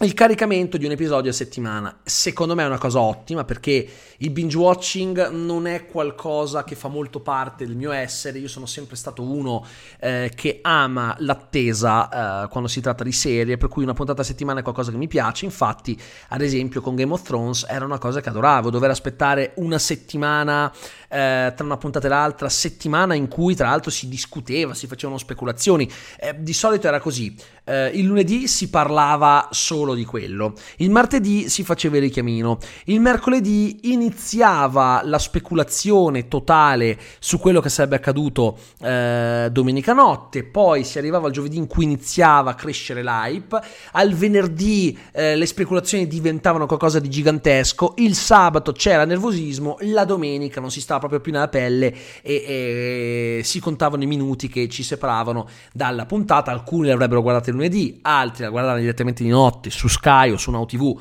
il 0.00 0.12
caricamento 0.12 0.76
di 0.76 0.84
un 0.84 0.90
episodio 0.90 1.30
a 1.30 1.32
settimana 1.32 2.00
secondo 2.04 2.54
me 2.54 2.62
è 2.62 2.66
una 2.66 2.76
cosa 2.76 3.00
ottima 3.00 3.44
perché 3.44 3.88
il 4.18 4.30
binge 4.30 4.58
watching 4.58 5.30
non 5.30 5.66
è 5.66 5.86
qualcosa 5.86 6.64
che 6.64 6.74
fa 6.74 6.88
molto 6.88 7.20
parte 7.20 7.66
del 7.66 7.76
mio 7.76 7.92
essere. 7.92 8.38
Io 8.38 8.48
sono 8.48 8.66
sempre 8.66 8.94
stato 8.96 9.22
uno 9.22 9.64
eh, 10.00 10.30
che 10.34 10.58
ama 10.62 11.16
l'attesa 11.20 12.44
eh, 12.44 12.48
quando 12.48 12.68
si 12.68 12.82
tratta 12.82 13.04
di 13.04 13.12
serie 13.12 13.56
per 13.56 13.70
cui 13.70 13.84
una 13.84 13.94
puntata 13.94 14.20
a 14.20 14.24
settimana 14.24 14.60
è 14.60 14.62
qualcosa 14.62 14.90
che 14.90 14.98
mi 14.98 15.08
piace. 15.08 15.46
Infatti 15.46 15.98
ad 16.28 16.42
esempio 16.42 16.82
con 16.82 16.94
Game 16.94 17.12
of 17.14 17.22
Thrones 17.22 17.64
era 17.66 17.86
una 17.86 17.98
cosa 17.98 18.20
che 18.20 18.28
adoravo 18.28 18.68
dover 18.68 18.90
aspettare 18.90 19.52
una 19.56 19.78
settimana 19.78 20.70
eh, 21.08 21.52
tra 21.56 21.64
una 21.64 21.78
puntata 21.78 22.06
e 22.06 22.10
l'altra 22.10 22.50
settimana 22.50 23.14
in 23.14 23.28
cui 23.28 23.54
tra 23.54 23.68
l'altro 23.68 23.90
si 23.90 24.08
discuteva 24.08 24.74
si 24.74 24.86
facevano 24.86 25.18
speculazioni. 25.18 25.90
Eh, 26.18 26.34
di 26.38 26.52
solito 26.52 26.86
era 26.86 27.00
così. 27.00 27.34
Eh, 27.64 27.88
il 27.94 28.04
lunedì 28.04 28.46
si 28.46 28.70
parlava 28.70 29.48
solo 29.50 29.85
di 29.94 30.04
quello, 30.04 30.54
il 30.78 30.90
martedì 30.90 31.48
si 31.48 31.64
faceva 31.64 31.96
il 31.96 32.02
richiamino, 32.02 32.58
il 32.86 33.00
mercoledì 33.00 33.92
iniziava 33.92 35.00
la 35.04 35.18
speculazione 35.18 36.28
totale 36.28 36.98
su 37.18 37.38
quello 37.38 37.60
che 37.60 37.68
sarebbe 37.68 37.96
accaduto 37.96 38.58
eh, 38.80 39.48
domenica 39.50 39.92
notte, 39.92 40.44
poi 40.44 40.84
si 40.84 40.98
arrivava 40.98 41.26
al 41.26 41.32
giovedì 41.32 41.56
in 41.56 41.66
cui 41.66 41.84
iniziava 41.84 42.50
a 42.50 42.54
crescere 42.54 43.02
l'hype, 43.02 43.60
al 43.92 44.12
venerdì 44.12 44.98
eh, 45.12 45.36
le 45.36 45.46
speculazioni 45.46 46.06
diventavano 46.06 46.66
qualcosa 46.66 46.98
di 47.00 47.08
gigantesco, 47.08 47.94
il 47.96 48.14
sabato 48.14 48.72
c'era 48.72 49.04
nervosismo, 49.04 49.76
la 49.80 50.04
domenica 50.04 50.60
non 50.60 50.70
si 50.70 50.80
stava 50.80 51.00
proprio 51.00 51.20
più 51.20 51.32
nella 51.32 51.48
pelle 51.48 51.94
e, 52.22 52.34
e 52.46 53.40
si 53.44 53.60
contavano 53.60 54.02
i 54.02 54.06
minuti 54.06 54.48
che 54.48 54.68
ci 54.68 54.82
separavano 54.82 55.48
dalla 55.72 56.06
puntata, 56.06 56.50
alcuni 56.50 56.88
l'avrebbero 56.88 57.22
guardata 57.22 57.50
lunedì, 57.50 57.98
altri 58.02 58.44
la 58.44 58.50
guardavano 58.50 58.80
direttamente 58.80 59.22
di 59.22 59.30
notte 59.30 59.70
su 59.76 59.88
Sky 59.88 60.32
o 60.34 60.38
su 60.38 60.50
Now 60.50 60.66
TV 60.66 60.94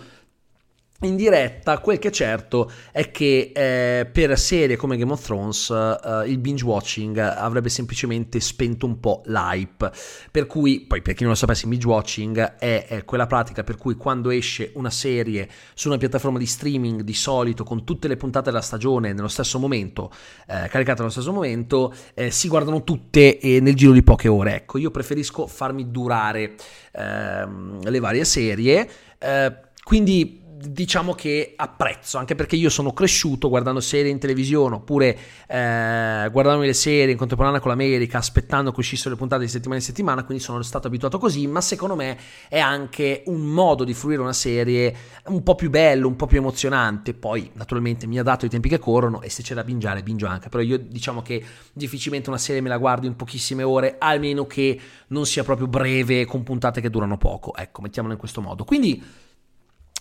in 1.02 1.18
diretta, 1.18 1.80
quel 1.80 2.00
che 2.00 2.08
è 2.08 2.12
certo 2.12 2.72
è 2.94 3.12
che 3.12 3.52
eh, 3.54 4.06
per 4.06 4.40
serie 4.40 4.78
come 4.78 4.96
Game 4.96 5.12
of 5.12 5.24
Thrones 5.24 5.70
eh, 5.70 6.30
il 6.30 6.38
binge 6.38 6.64
watching 6.64 7.18
avrebbe 7.18 7.68
semplicemente 7.68 8.40
spento 8.40 8.86
un 8.86 9.02
po' 9.02 9.22
l'hype. 9.26 9.92
Per 10.32 10.48
cui, 10.48 10.86
poi 10.88 11.02
per 11.02 11.14
chi 11.14 11.24
non 11.24 11.34
lo 11.34 11.38
sapesse, 11.38 11.64
il 11.64 11.70
binge 11.72 11.86
watching 11.86 12.56
è, 12.58 12.86
è, 12.88 13.04
quella 13.04 13.28
pratica 13.28 13.66
per 13.66 13.76
cui 13.76 13.96
quando 13.96 14.30
esce 14.30 14.72
una 14.76 14.90
serie 14.90 15.50
su 15.74 15.90
una 15.90 15.98
piattaforma 15.98 16.38
di 16.38 16.46
streaming, 16.46 17.02
di 17.02 17.14
solito 17.14 17.66
con 17.66 17.84
tutte 17.84 18.08
le 18.08 18.16
puntate 18.16 18.50
della 18.50 18.62
stagione 18.62 19.12
nello 19.12 19.28
stesso 19.28 19.60
momento, 19.60 20.10
eh, 20.48 20.70
caricate 20.70 21.00
nello 21.00 21.10
stesso 21.10 21.34
momento, 21.34 21.94
eh, 22.14 22.32
si 22.32 22.48
guardano 22.48 22.86
tutte 22.86 23.38
nel 23.42 23.76
giro 23.76 23.92
di 23.92 24.02
poche 24.02 24.30
ore. 24.30 24.56
Ecco, 24.56 24.78
io 24.78 24.92
preferisco 24.92 25.46
farmi 25.46 25.92
durare 25.92 26.56
ehm, 26.94 27.90
le 27.90 28.00
varie 28.00 28.24
serie. 28.24 28.90
Eh, 29.20 29.64
quindi 29.84 30.44
diciamo 30.58 31.14
che 31.14 31.54
apprezzo, 31.56 32.18
anche 32.18 32.34
perché 32.34 32.56
io 32.56 32.70
sono 32.70 32.94
cresciuto 32.94 33.50
guardando 33.50 33.82
serie 33.82 34.10
in 34.10 34.20
televisione 34.20 34.76
oppure 34.76 35.18
eh, 35.48 36.30
guardandomi 36.32 36.66
le 36.66 36.74
serie 36.74 37.12
in 37.12 37.18
contemporanea 37.18 37.60
con 37.60 37.72
l'America, 37.72 38.18
aspettando 38.18 38.72
che 38.72 38.80
uscissero 38.80 39.10
le 39.12 39.18
puntate 39.18 39.44
di 39.44 39.50
settimana 39.50 39.80
in 39.80 39.86
settimana, 39.86 40.24
quindi 40.24 40.42
sono 40.42 40.62
stato 40.62 40.88
abituato 40.88 41.18
così, 41.18 41.46
ma 41.48 41.60
secondo 41.60 41.96
me 41.96 42.18
è 42.48 42.60
anche 42.60 43.24
un 43.26 43.42
modo 43.42 43.84
di 43.84 43.94
fruire 43.94 44.22
una 44.22 44.34
serie 44.34 44.96
un 45.26 45.44
po' 45.44 45.56
più 45.56 45.70
bello, 45.70 46.08
un 46.08 46.16
po' 46.16 46.26
più 46.26 46.38
emozionante. 46.38 47.14
Poi, 47.14 47.52
naturalmente, 47.54 48.08
mi 48.08 48.18
ha 48.18 48.24
dato 48.24 48.46
i 48.46 48.50
tempi 48.50 48.70
che 48.70 48.80
corrono 48.80 49.22
e 49.22 49.30
se 49.30 49.44
c'è 49.44 49.54
da 49.54 49.64
bingiare, 49.64 50.04
bingio 50.04 50.28
anche. 50.28 50.48
Però 50.50 50.64
io 50.64 50.78
diciamo 50.78 51.22
che 51.22 51.44
difficilmente 51.74 52.30
una 52.30 52.38
serie 52.38 52.62
me 52.62 52.70
la 52.70 52.78
guardo 52.78 53.08
in 53.08 53.16
pochissime 53.16 53.64
ore, 53.64 53.96
almeno 54.00 54.48
che 54.48 54.80
non 55.08 55.26
sia 55.26 55.44
proprio 55.44 55.68
breve 55.68 56.26
con 56.26 56.44
puntate 56.44 56.80
che 56.80 56.90
durano 56.90 57.18
poco. 57.18 57.54
Ecco, 57.56 57.82
mettiamolo 57.82 58.14
in 58.14 58.20
questo 58.20 58.42
modo. 58.42 58.64
Quindi 58.64 59.04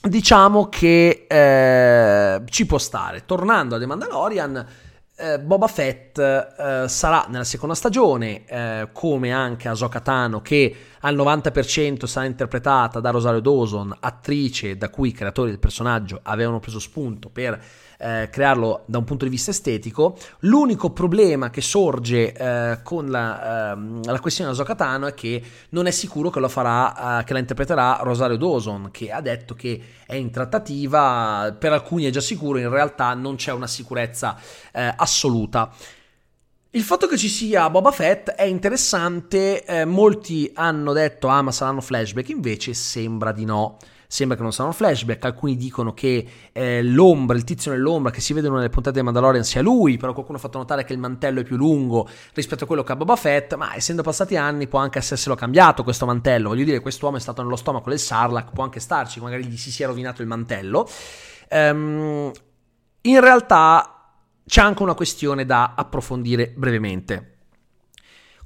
diciamo 0.09 0.69
che 0.69 1.27
eh, 1.29 2.43
ci 2.47 2.67
può 2.67 2.79
stare. 2.79 3.25
Tornando 3.25 3.77
a 3.77 3.79
The 3.79 3.87
Mandalorian, 3.87 4.67
eh, 5.17 5.39
Boba 5.39 5.67
Fett 5.67 6.19
eh, 6.19 6.85
sarà 6.89 7.27
nella 7.29 7.45
seconda 7.45 7.75
stagione, 7.75 8.45
eh, 8.47 8.89
come 8.93 9.33
anche 9.33 9.69
Ahsoka 9.69 10.01
Tano, 10.01 10.41
che 10.41 10.75
al 11.05 11.15
90% 11.15 12.07
sarà 12.07 12.27
interpretata 12.27 12.99
da 12.99 13.11
Rosario 13.11 13.41
Dawson, 13.41 13.95
attrice 14.01 14.77
da 14.79 14.89
cui 14.89 15.11
i 15.11 15.13
creatori 15.13 15.51
del 15.51 15.59
personaggio 15.59 16.21
avevano 16.23 16.61
preso 16.61 16.79
spunto 16.79 17.29
per 17.29 17.63
eh, 17.99 18.29
crearlo 18.31 18.85
da 18.87 18.99
un 18.99 19.05
punto 19.05 19.25
di 19.25 19.31
vista 19.31 19.51
estetico. 19.51 20.17
L'unico 20.41 20.91
problema 20.93 21.51
che 21.51 21.61
sorge 21.61 22.33
eh, 22.33 22.79
con 22.83 23.11
la, 23.11 23.73
ehm, 23.73 24.05
la 24.05 24.19
questione 24.19 24.51
di 24.51 24.57
Zocatano 24.57 25.07
è 25.07 25.13
che 25.13 25.43
non 25.71 25.87
è 25.87 25.91
sicuro 25.91 26.31
che, 26.31 26.49
farà, 26.49 27.21
eh, 27.21 27.25
che 27.25 27.35
la 27.35 27.39
interpreterà 27.39 27.99
Rosario 28.01 28.39
Dawson, 28.39 28.89
che 28.91 29.11
ha 29.11 29.21
detto 29.21 29.55
che 29.55 29.79
è 30.07 30.15
in 30.15 30.31
trattativa, 30.31 31.55
per 31.59 31.73
alcuni 31.73 32.05
è 32.05 32.11
già 32.11 32.23
sicuro, 32.23 32.59
in 32.59 32.71
realtà 32.71 33.13
non 33.13 33.37
c'è 33.37 33.53
una 33.53 33.67
sicurezza 33.67 34.39
eh, 34.73 34.95
assoluta. 34.97 35.71
Il 36.75 36.83
fatto 36.83 37.07
che 37.07 37.17
ci 37.17 37.29
sia 37.29 37.71
Boba 37.71 37.93
Fett 37.93 38.31
è 38.31 38.43
interessante, 38.43 39.65
eh, 39.65 39.85
molti 39.85 40.51
hanno 40.55 40.93
detto 40.93 41.29
ah 41.29 41.41
ma 41.41 41.53
saranno 41.53 41.81
flashback, 41.81 42.31
invece 42.31 42.75
sembra 42.75 43.31
di 43.31 43.45
no. 43.45 43.77
Sembra 44.09 44.37
che 44.37 44.43
non 44.43 44.53
siano 44.53 44.73
flashback, 44.73 45.25
alcuni 45.25 45.55
dicono 45.55 45.95
che 45.95 46.27
eh, 46.51 46.83
l'ombra, 46.83 47.37
il 47.37 47.45
tizio 47.45 47.71
nell'ombra 47.71 48.11
che 48.11 48.21
si 48.21 48.33
vede 48.33 48.49
nelle 48.49 48.71
puntate 48.71 48.99
di 48.99 49.05
Mandalorian 49.05 49.45
sia 49.45 49.63
lui, 49.63 49.99
però 49.99 50.13
qualcuno 50.13 50.39
ha 50.39 50.41
fatto 50.41 50.59
notare 50.59 50.83
che 50.83 50.93
il 50.93 50.99
mantello 50.99 51.39
è 51.39 51.45
più 51.45 51.55
lungo 51.55 52.09
rispetto 52.33 52.65
a 52.65 52.67
quello 52.67 52.83
che 52.83 52.91
ha 52.91 52.97
Boba 52.97 53.15
Fett, 53.15 53.55
ma 53.55 53.77
essendo 53.77 54.03
passati 54.03 54.35
anni 54.35 54.67
può 54.67 54.81
anche 54.81 54.99
esserselo 54.99 55.37
cambiato 55.37 55.85
questo 55.85 56.07
mantello, 56.07 56.49
voglio 56.49 56.65
dire 56.65 56.81
quest'uomo 56.81 57.19
è 57.19 57.21
stato 57.21 57.41
nello 57.41 57.55
stomaco 57.55 57.89
del 57.89 58.01
Sarlacc, 58.01 58.51
può 58.53 58.65
anche 58.65 58.81
starci, 58.81 59.21
magari 59.21 59.47
gli 59.47 59.57
si 59.57 59.71
sia 59.71 59.87
rovinato 59.87 60.23
il 60.23 60.27
mantello. 60.27 60.89
Um, 61.51 62.33
in 63.03 63.21
realtà 63.21 63.94
c'è 64.47 64.61
anche 64.61 64.83
una 64.83 64.95
questione 64.95 65.45
da 65.45 65.75
approfondire 65.77 66.53
brevemente. 66.57 67.31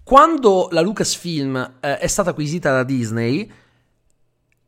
Quando 0.03 0.69
la 0.71 0.81
Lucasfilm 0.81 1.79
eh, 1.81 1.99
è 1.99 2.07
stata 2.07 2.31
acquisita 2.31 2.73
da 2.73 2.83
Disney, 2.83 3.51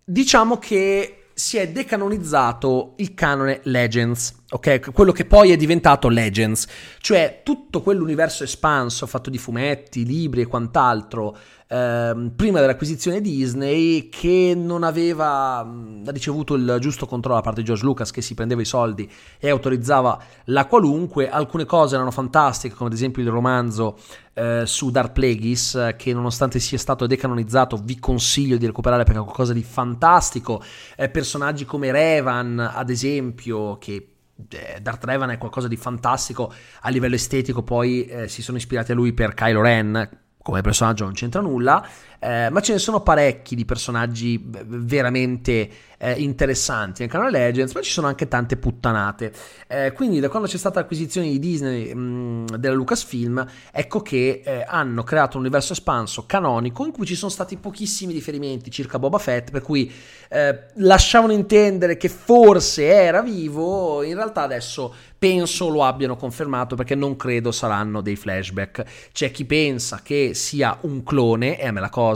diciamo 0.04 0.58
che 0.58 1.19
si 1.40 1.56
è 1.56 1.70
decanonizzato 1.70 2.92
il 2.96 3.14
canone 3.14 3.60
Legends, 3.64 4.42
ok? 4.50 4.92
Quello 4.92 5.10
che 5.10 5.24
poi 5.24 5.52
è 5.52 5.56
diventato 5.56 6.08
Legends, 6.08 6.66
cioè 6.98 7.40
tutto 7.42 7.80
quell'universo 7.80 8.44
espanso 8.44 9.06
fatto 9.06 9.30
di 9.30 9.38
fumetti, 9.38 10.04
libri 10.04 10.42
e 10.42 10.46
quant'altro 10.46 11.34
ehm, 11.66 12.32
prima 12.36 12.60
dell'acquisizione 12.60 13.22
Disney 13.22 14.10
che 14.10 14.52
non 14.54 14.82
aveva 14.82 15.64
mh, 15.64 16.10
ricevuto 16.10 16.54
il 16.54 16.76
giusto 16.78 17.06
controllo 17.06 17.36
da 17.36 17.42
parte 17.42 17.60
di 17.60 17.66
George 17.66 17.84
Lucas 17.84 18.10
che 18.10 18.20
si 18.20 18.34
prendeva 18.34 18.60
i 18.60 18.66
soldi 18.66 19.10
e 19.38 19.48
autorizzava 19.48 20.22
la 20.44 20.66
qualunque. 20.66 21.30
Alcune 21.30 21.64
cose 21.64 21.94
erano 21.94 22.10
fantastiche, 22.10 22.74
come 22.74 22.90
ad 22.90 22.94
esempio 22.94 23.22
il 23.22 23.30
romanzo 23.30 23.96
eh, 24.40 24.62
su 24.64 24.90
Dark 24.90 25.12
Plagueis 25.12 25.94
che 25.96 26.14
nonostante 26.14 26.58
sia 26.58 26.78
stato 26.78 27.06
decanonizzato 27.06 27.76
vi 27.76 27.98
consiglio 27.98 28.56
di 28.56 28.64
recuperare 28.64 29.04
perché 29.04 29.20
è 29.20 29.22
qualcosa 29.22 29.52
di 29.52 29.62
fantastico. 29.62 30.62
Eh, 30.96 31.10
personaggi 31.10 31.66
come 31.66 31.92
Revan, 31.92 32.58
ad 32.58 32.88
esempio, 32.88 33.76
che 33.78 34.14
eh, 34.48 34.80
Darth 34.80 35.04
Revan 35.04 35.30
è 35.30 35.38
qualcosa 35.38 35.68
di 35.68 35.76
fantastico 35.76 36.52
a 36.80 36.88
livello 36.88 37.16
estetico, 37.16 37.62
poi 37.62 38.06
eh, 38.06 38.28
si 38.28 38.40
sono 38.40 38.56
ispirati 38.56 38.92
a 38.92 38.94
lui 38.94 39.12
per 39.12 39.34
Kylo 39.34 39.60
Ren, 39.60 40.08
come 40.42 40.62
personaggio 40.62 41.04
non 41.04 41.12
c'entra 41.12 41.42
nulla, 41.42 41.86
eh, 42.20 42.50
ma 42.50 42.60
ce 42.60 42.72
ne 42.72 42.78
sono 42.78 43.00
parecchi 43.00 43.54
di 43.54 43.64
personaggi 43.64 44.38
veramente 44.44 45.70
eh, 45.96 46.12
interessanti 46.12 47.00
nel 47.00 47.10
canale 47.10 47.30
Legends, 47.30 47.72
ma 47.72 47.80
ci 47.80 47.90
sono 47.90 48.06
anche 48.06 48.28
tante 48.28 48.56
puttanate. 48.56 49.32
Eh, 49.66 49.92
quindi 49.92 50.20
da 50.20 50.28
quando 50.28 50.46
c'è 50.46 50.58
stata 50.58 50.80
l'acquisizione 50.80 51.28
di 51.28 51.38
Disney 51.38 51.94
mh, 51.94 52.00
mm, 52.00 52.46
della 52.56 52.74
Lucasfilm, 52.74 53.46
ecco 53.72 54.00
che 54.02 54.42
eh, 54.44 54.64
hanno 54.66 55.02
creato 55.02 55.36
un 55.36 55.44
universo 55.44 55.72
espanso 55.72 56.24
canonico 56.26 56.84
in 56.84 56.92
cui 56.92 57.06
ci 57.06 57.14
sono 57.14 57.30
stati 57.30 57.56
pochissimi 57.56 58.12
riferimenti 58.12 58.70
circa 58.70 58.98
Boba 58.98 59.18
Fett, 59.18 59.50
per 59.50 59.62
cui 59.62 59.90
eh, 60.28 60.64
lasciavano 60.74 61.32
intendere 61.32 61.96
che 61.96 62.08
forse 62.08 62.84
era 62.84 63.22
vivo, 63.22 64.02
in 64.02 64.14
realtà 64.14 64.42
adesso 64.42 64.94
penso 65.18 65.68
lo 65.68 65.84
abbiano 65.84 66.16
confermato 66.16 66.76
perché 66.76 66.94
non 66.94 67.14
credo 67.14 67.52
saranno 67.52 68.00
dei 68.00 68.16
flashback. 68.16 69.10
C'è 69.12 69.30
chi 69.30 69.44
pensa 69.44 70.00
che 70.02 70.32
sia 70.32 70.78
un 70.82 71.02
clone 71.02 71.60
e 71.60 71.66
a 71.66 71.72
me 71.72 71.80
la 71.80 71.90
cosa 71.90 72.09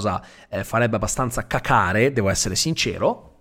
eh, 0.48 0.64
farebbe 0.64 0.96
abbastanza 0.96 1.46
cacare, 1.46 2.12
devo 2.12 2.30
essere 2.30 2.54
sincero 2.54 3.33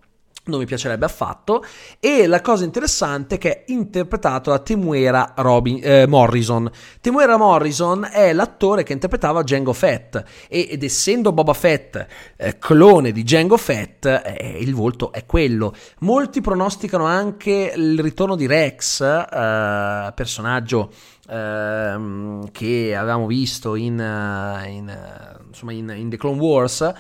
non 0.46 0.60
mi 0.60 0.66
piacerebbe 0.66 1.06
affatto. 1.06 1.64
E 2.00 2.28
la 2.28 2.42
cosa 2.42 2.64
interessante 2.64 3.36
è 3.36 3.38
che 3.38 3.52
è 3.52 3.64
interpretato 3.68 4.50
da 4.50 4.60
Temuera 4.60 5.34
Robin, 5.38 5.80
eh, 5.82 6.08
Morrison. 6.08 6.70
Temuera 7.00 7.38
Morrison 7.38 8.08
è 8.12 8.34
l'attore 8.34 8.84
che 8.84 8.94
interpretava 8.94 9.44
Django 9.44 9.74
Fett 9.74 10.22
e, 10.50 10.68
ed 10.72 10.84
essendo 10.84 11.32
Boba 11.32 11.54
Fett 11.54 12.06
eh, 12.36 12.58
clone 12.60 13.12
di 13.12 13.24
Django 13.24 13.58
Fett, 13.58 14.06
eh, 14.06 14.58
il 14.60 14.74
volto 14.74 15.12
è 15.12 15.26
quello. 15.26 15.74
Molti 16.00 16.42
pronosticano 16.42 17.06
anche 17.06 17.74
il 17.76 18.00
ritorno 18.00 18.36
di 18.36 18.46
Rex, 18.46 19.02
eh, 19.02 20.12
personaggio 20.14 20.92
ehm, 21.30 22.52
che 22.52 22.96
avevamo 22.96 23.28
visto 23.28 23.76
in, 23.76 24.00
eh, 24.00 24.70
in, 24.70 24.98
insomma 25.48 25.72
in, 25.72 25.94
in 25.96 26.10
The 26.10 26.18
Clone 26.18 26.40
Wars 26.40 26.94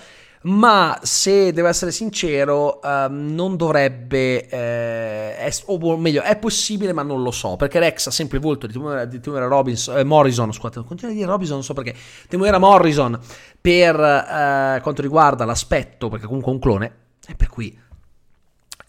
ma 0.43 0.99
se 1.03 1.53
devo 1.53 1.67
essere 1.67 1.91
sincero 1.91 2.79
um, 2.83 3.33
non 3.33 3.55
dovrebbe 3.55 4.47
eh, 4.47 5.35
es- 5.39 5.63
o 5.67 5.97
meglio 5.97 6.21
è 6.21 6.37
possibile 6.37 6.91
ma 6.91 7.01
non 7.01 7.21
lo 7.21 7.31
so 7.31 7.55
perché 7.55 7.79
Rex 7.79 8.07
ha 8.07 8.11
sempre 8.11 8.37
il 8.37 8.43
volto 8.43 8.67
di 8.67 8.73
Temuera, 8.73 9.47
Robinson, 9.47 9.97
eh, 9.97 10.03
Morrison 10.03 10.51
scusate 10.51 10.83
continuo 10.83 11.13
a 11.13 11.15
dire 11.15 11.27
Robinson 11.27 11.55
non 11.55 11.63
so 11.63 11.73
perché. 11.73 11.95
Temuera 12.27 12.57
Morrison 12.57 13.17
per 13.59 13.95
eh, 13.95 14.79
quanto 14.81 15.01
riguarda 15.01 15.45
l'aspetto 15.45 16.09
perché 16.09 16.25
comunque 16.25 16.51
è 16.51 16.55
un 16.55 16.61
clone 16.61 16.95
e 17.25 17.35
per 17.35 17.47
cui 17.47 17.79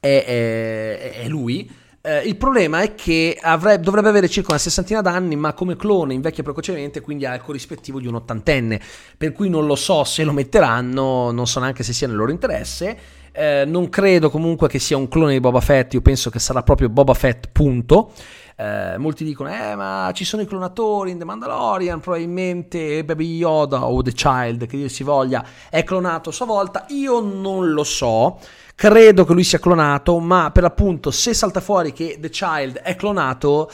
è, 0.00 0.24
è, 0.24 1.22
è 1.22 1.28
lui 1.28 1.82
eh, 2.06 2.18
il 2.18 2.36
problema 2.36 2.82
è 2.82 2.94
che 2.94 3.38
avrebbe, 3.40 3.82
dovrebbe 3.82 4.10
avere 4.10 4.28
circa 4.28 4.50
una 4.50 4.58
sessantina 4.58 5.00
d'anni, 5.00 5.36
ma 5.36 5.54
come 5.54 5.74
clone 5.74 6.12
invecchia 6.12 6.42
precocemente, 6.42 7.00
quindi 7.00 7.24
ha 7.24 7.34
il 7.34 7.40
corrispettivo 7.40 7.98
di 7.98 8.06
un 8.06 8.16
ottantenne. 8.16 8.78
Per 9.16 9.32
cui 9.32 9.48
non 9.48 9.64
lo 9.64 9.74
so 9.74 10.04
se 10.04 10.22
lo 10.22 10.32
metteranno, 10.32 11.30
non 11.30 11.46
so 11.46 11.60
neanche 11.60 11.82
se 11.82 11.94
sia 11.94 12.06
nel 12.06 12.16
loro 12.16 12.30
interesse. 12.30 13.22
Eh, 13.32 13.64
non 13.66 13.88
credo 13.88 14.28
comunque 14.28 14.68
che 14.68 14.78
sia 14.78 14.98
un 14.98 15.08
clone 15.08 15.32
di 15.32 15.40
Boba 15.40 15.60
Fett, 15.60 15.94
io 15.94 16.02
penso 16.02 16.28
che 16.28 16.38
sarà 16.38 16.62
proprio 16.62 16.90
Boba 16.90 17.14
Fett, 17.14 17.48
punto. 17.50 18.12
Eh, 18.56 18.98
molti 18.98 19.24
dicono, 19.24 19.48
eh, 19.48 19.74
ma 19.74 20.10
ci 20.12 20.24
sono 20.26 20.42
i 20.42 20.46
clonatori 20.46 21.10
in 21.10 21.18
The 21.18 21.24
Mandalorian, 21.24 22.00
probabilmente 22.00 23.02
Baby 23.02 23.36
Yoda 23.36 23.86
o 23.86 24.02
The 24.02 24.12
Child, 24.12 24.66
che 24.66 24.76
dir 24.76 24.90
si 24.90 25.02
voglia, 25.04 25.42
è 25.70 25.82
clonato 25.84 26.28
a 26.28 26.32
sua 26.32 26.44
volta. 26.44 26.84
Io 26.90 27.20
non 27.20 27.72
lo 27.72 27.82
so. 27.82 28.38
Credo 28.76 29.24
che 29.24 29.32
lui 29.32 29.44
sia 29.44 29.60
clonato, 29.60 30.18
ma 30.18 30.50
per 30.50 30.64
l'appunto, 30.64 31.10
se 31.10 31.32
salta 31.32 31.60
fuori 31.60 31.92
che 31.92 32.18
The 32.18 32.28
Child 32.28 32.78
è 32.78 32.96
clonato, 32.96 33.70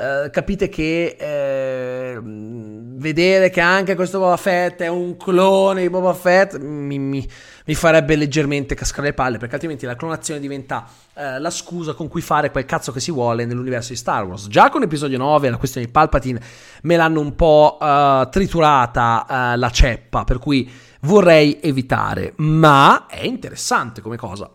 eh, 0.00 0.30
capite 0.30 0.68
che 0.68 1.16
eh, 1.18 2.20
vedere 2.22 3.50
che 3.50 3.60
anche 3.60 3.96
questo 3.96 4.20
Boba 4.20 4.36
Fett 4.36 4.80
è 4.82 4.86
un 4.86 5.16
clone 5.16 5.82
di 5.82 5.90
Boba 5.90 6.14
Fett 6.14 6.56
mi, 6.56 7.00
mi, 7.00 7.28
mi 7.66 7.74
farebbe 7.74 8.14
leggermente 8.14 8.76
cascare 8.76 9.08
le 9.08 9.12
palle, 9.12 9.38
perché 9.38 9.54
altrimenti 9.54 9.86
la 9.86 9.96
clonazione 9.96 10.38
diventa 10.38 10.86
eh, 11.14 11.40
la 11.40 11.50
scusa 11.50 11.94
con 11.94 12.06
cui 12.06 12.20
fare 12.20 12.52
quel 12.52 12.64
cazzo 12.64 12.92
che 12.92 13.00
si 13.00 13.10
vuole 13.10 13.44
nell'universo 13.44 13.88
di 13.88 13.96
Star 13.96 14.24
Wars. 14.24 14.46
Già 14.46 14.70
con 14.70 14.84
episodio 14.84 15.18
9, 15.18 15.50
la 15.50 15.56
questione 15.56 15.86
di 15.86 15.92
Palpatine, 15.92 16.40
me 16.82 16.94
l'hanno 16.94 17.18
un 17.18 17.34
po' 17.34 17.76
eh, 17.82 18.28
triturata 18.30 19.26
eh, 19.28 19.56
la 19.56 19.70
ceppa, 19.70 20.22
per 20.22 20.38
cui 20.38 20.70
vorrei 21.00 21.58
evitare, 21.60 22.32
ma 22.36 23.06
è 23.06 23.24
interessante 23.24 24.00
come 24.00 24.16
cosa. 24.16 24.50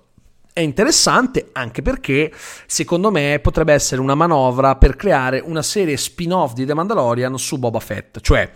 È 0.51 0.59
interessante 0.59 1.49
anche 1.51 1.81
perché, 1.81 2.31
secondo 2.67 3.09
me, 3.09 3.39
potrebbe 3.41 3.73
essere 3.73 4.01
una 4.01 4.13
manovra 4.13 4.75
per 4.75 4.95
creare 4.95 5.39
una 5.39 5.63
serie 5.63 5.97
spin-off 5.97 6.53
di 6.53 6.65
The 6.65 6.75
Mandalorian 6.75 7.37
su 7.39 7.57
Boba 7.57 7.79
Fett. 7.79 8.19
Cioè, 8.19 8.51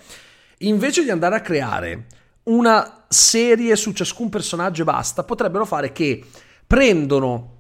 invece 0.60 1.04
di 1.04 1.10
andare 1.10 1.36
a 1.36 1.42
creare 1.42 2.06
una 2.44 3.06
serie 3.08 3.76
su 3.76 3.94
ciascun 3.94 4.30
personaggio 4.30 4.84
e 4.84 4.86
basta, 4.86 5.24
potrebbero 5.24 5.66
fare 5.66 5.92
che 5.92 6.24
prendono 6.66 7.56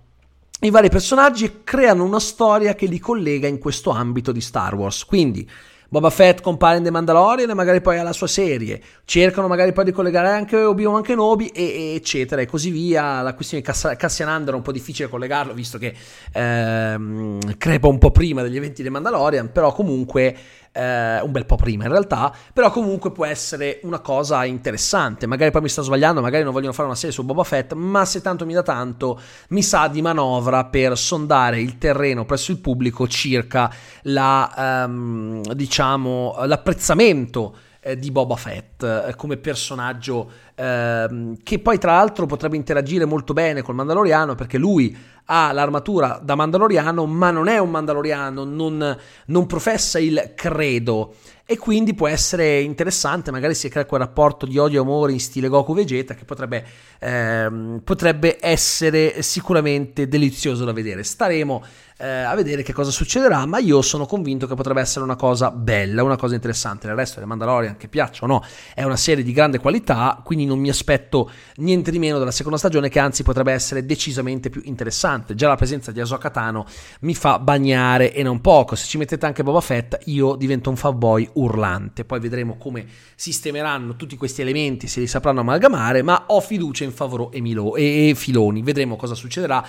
i 0.61 0.69
vari 0.69 0.89
personaggi 0.89 1.45
e 1.45 1.63
creano 1.63 2.03
una 2.03 2.19
storia 2.19 2.75
che 2.75 2.85
li 2.85 2.99
collega 2.99 3.47
in 3.47 3.59
questo 3.59 3.89
ambito 3.89 4.31
di 4.31 4.41
Star 4.41 4.75
Wars. 4.75 5.03
Quindi 5.05 5.49
Boba 5.89 6.09
Fett 6.09 6.41
compare 6.41 6.77
in 6.77 6.83
The 6.83 6.91
Mandalorian 6.91 7.49
e 7.49 7.53
magari 7.53 7.79
poi 7.79 7.97
ha 7.97 8.03
la 8.03 8.11
sua 8.11 8.27
serie, 8.27 8.81
cercano 9.05 9.47
magari 9.47 9.71
poi 9.71 9.85
di 9.85 9.91
collegare 9.91 10.29
anche 10.29 10.57
Obi-Wan 10.57 11.01
Kenobi 11.01 11.47
e, 11.47 11.63
e 11.63 11.95
eccetera 11.95 12.41
e 12.41 12.45
così 12.45 12.71
via. 12.71 13.21
La 13.21 13.33
questione 13.33 13.63
di 13.63 13.69
Cass- 13.69 13.95
Cassian 13.95 14.27
Andor 14.27 14.55
è 14.55 14.57
un 14.57 14.63
po' 14.63 14.73
difficile 14.73 15.07
collegarlo 15.07 15.53
visto 15.53 15.77
che 15.77 15.93
ehm, 16.33 17.57
crepa 17.57 17.87
un 17.87 17.97
po' 17.99 18.11
prima 18.11 18.41
degli 18.41 18.57
eventi 18.57 18.83
di 18.83 18.89
Mandalorian, 18.89 19.51
però 19.51 19.71
comunque 19.71 20.35
eh, 20.77 21.21
un 21.21 21.31
bel 21.31 21.45
po' 21.45 21.55
prima 21.55 21.85
in 21.85 21.89
realtà, 21.89 22.31
però 22.53 22.69
comunque 22.71 23.11
può 23.11 23.25
essere 23.25 23.79
una 23.83 23.99
cosa 23.99 24.45
interessante. 24.45 25.25
Magari 25.25 25.51
poi 25.51 25.63
mi 25.63 25.69
sto 25.69 25.81
sbagliando, 25.81 26.21
magari 26.21 26.43
non 26.43 26.53
vogliono 26.53 26.73
fare 26.73 26.87
una 26.87 26.95
serie 26.95 27.13
su 27.13 27.23
Boba 27.23 27.43
Fett, 27.43 27.73
ma 27.73 28.05
se 28.05 28.21
tanto 28.21 28.45
mi 28.45 28.53
dà 28.53 28.61
tanto, 28.61 29.19
mi 29.49 29.63
sa 29.63 29.87
di 29.87 30.01
manovra 30.01 30.65
per 30.65 30.97
sondare 30.97 31.59
il 31.59 31.77
terreno 31.77 32.25
presso 32.25 32.51
il 32.51 32.59
pubblico 32.59 33.07
circa 33.07 33.73
la, 34.03 34.83
ehm, 34.83 35.53
diciamo, 35.53 36.35
l'apprezzamento 36.45 37.55
eh, 37.87 37.97
di 37.97 38.11
Boba 38.11 38.35
Fett 38.35 38.83
eh, 38.83 39.15
come 39.15 39.37
personaggio 39.37 40.29
eh, 40.55 41.35
che 41.41 41.59
poi 41.59 41.77
tra 41.77 41.93
l'altro 41.93 42.25
potrebbe 42.25 42.57
interagire 42.57 43.05
molto 43.05 43.31
bene 43.33 43.61
col 43.61 43.75
Mandaloriano 43.75 44.35
perché 44.35 44.57
lui 44.57 44.95
ha 45.29 45.51
l'armatura 45.53 46.19
da 46.21 46.35
Mandaloriano 46.35 47.05
ma 47.05 47.31
non 47.31 47.47
è 47.47 47.57
un 47.57 47.69
Mandaloriano, 47.69 48.43
non, 48.43 48.97
non 49.27 49.45
professa 49.45 49.99
il 49.99 50.33
credo 50.35 51.15
e 51.49 51.57
quindi 51.57 51.93
può 51.93 52.09
essere 52.09 52.59
interessante, 52.59 53.31
magari 53.31 53.55
si 53.55 53.69
crea 53.69 53.85
quel 53.85 54.01
rapporto 54.01 54.45
di 54.45 54.57
odio 54.57 54.81
e 54.81 54.83
amore 54.83 55.13
in 55.13 55.21
stile 55.21 55.47
Goku 55.47 55.73
Vegeta 55.73 56.13
che 56.13 56.25
potrebbe, 56.25 56.65
ehm, 56.99 57.79
potrebbe 57.85 58.37
essere 58.41 59.21
sicuramente 59.21 60.09
delizioso 60.09 60.65
da 60.65 60.73
vedere. 60.73 61.03
Staremo 61.03 61.63
eh, 61.99 62.07
a 62.07 62.35
vedere 62.35 62.61
che 62.61 62.73
cosa 62.73 62.91
succederà, 62.91 63.45
ma 63.45 63.57
io 63.57 63.81
sono 63.81 64.05
convinto 64.05 64.45
che 64.45 64.55
potrebbe 64.55 64.81
essere 64.81 65.03
una 65.03 65.15
cosa 65.15 65.49
bella, 65.49 66.03
una 66.03 66.15
cosa 66.15 66.35
interessante. 66.35 66.87
Il 66.87 66.95
resto 66.95 67.15
delle 67.15 67.27
Mandalorian, 67.27 67.77
che 67.77 67.87
piaccia 67.87 68.25
o 68.25 68.27
no, 68.27 68.43
è 68.75 68.83
una 68.83 68.97
serie 68.97 69.23
di 69.23 69.31
grande 69.31 69.59
qualità, 69.59 70.21
quindi 70.23 70.45
non 70.45 70.59
mi 70.59 70.69
aspetto 70.69 71.31
niente 71.55 71.91
di 71.91 71.97
meno 71.97 72.19
dalla 72.19 72.31
seconda 72.31 72.57
stagione, 72.57 72.89
che 72.89 72.99
anzi 72.99 73.23
potrebbe 73.23 73.51
essere 73.51 73.85
decisamente 73.85 74.49
più 74.49 74.61
interessante. 74.65 75.33
Già 75.33 75.47
la 75.47 75.55
presenza 75.55 75.91
di 75.91 75.99
Ahsoka 75.99 76.29
Tano 76.29 76.65
mi 77.01 77.15
fa 77.15 77.39
bagnare 77.39 78.13
e 78.13 78.21
non 78.21 78.41
poco. 78.41 78.75
Se 78.75 78.85
ci 78.85 78.97
mettete 78.97 79.25
anche 79.25 79.43
Boba 79.43 79.61
Fett, 79.61 79.97
io 80.05 80.35
divento 80.35 80.69
un 80.69 80.75
fanboy 80.75 81.29
urlante. 81.39 82.05
Poi 82.05 82.19
vedremo 82.19 82.57
come 82.57 82.85
sistemeranno 83.15 83.95
tutti 83.95 84.17
questi 84.17 84.41
elementi, 84.41 84.87
se 84.87 84.99
li 84.99 85.07
sapranno 85.07 85.41
amalgamare, 85.41 86.01
ma 86.01 86.25
ho 86.27 86.41
fiducia 86.41 86.83
in 86.83 86.91
Favreau 86.91 87.31
e, 87.75 88.09
e 88.09 88.15
Filoni. 88.15 88.61
Vedremo 88.61 88.95
cosa 88.95 89.15
succederà. 89.15 89.65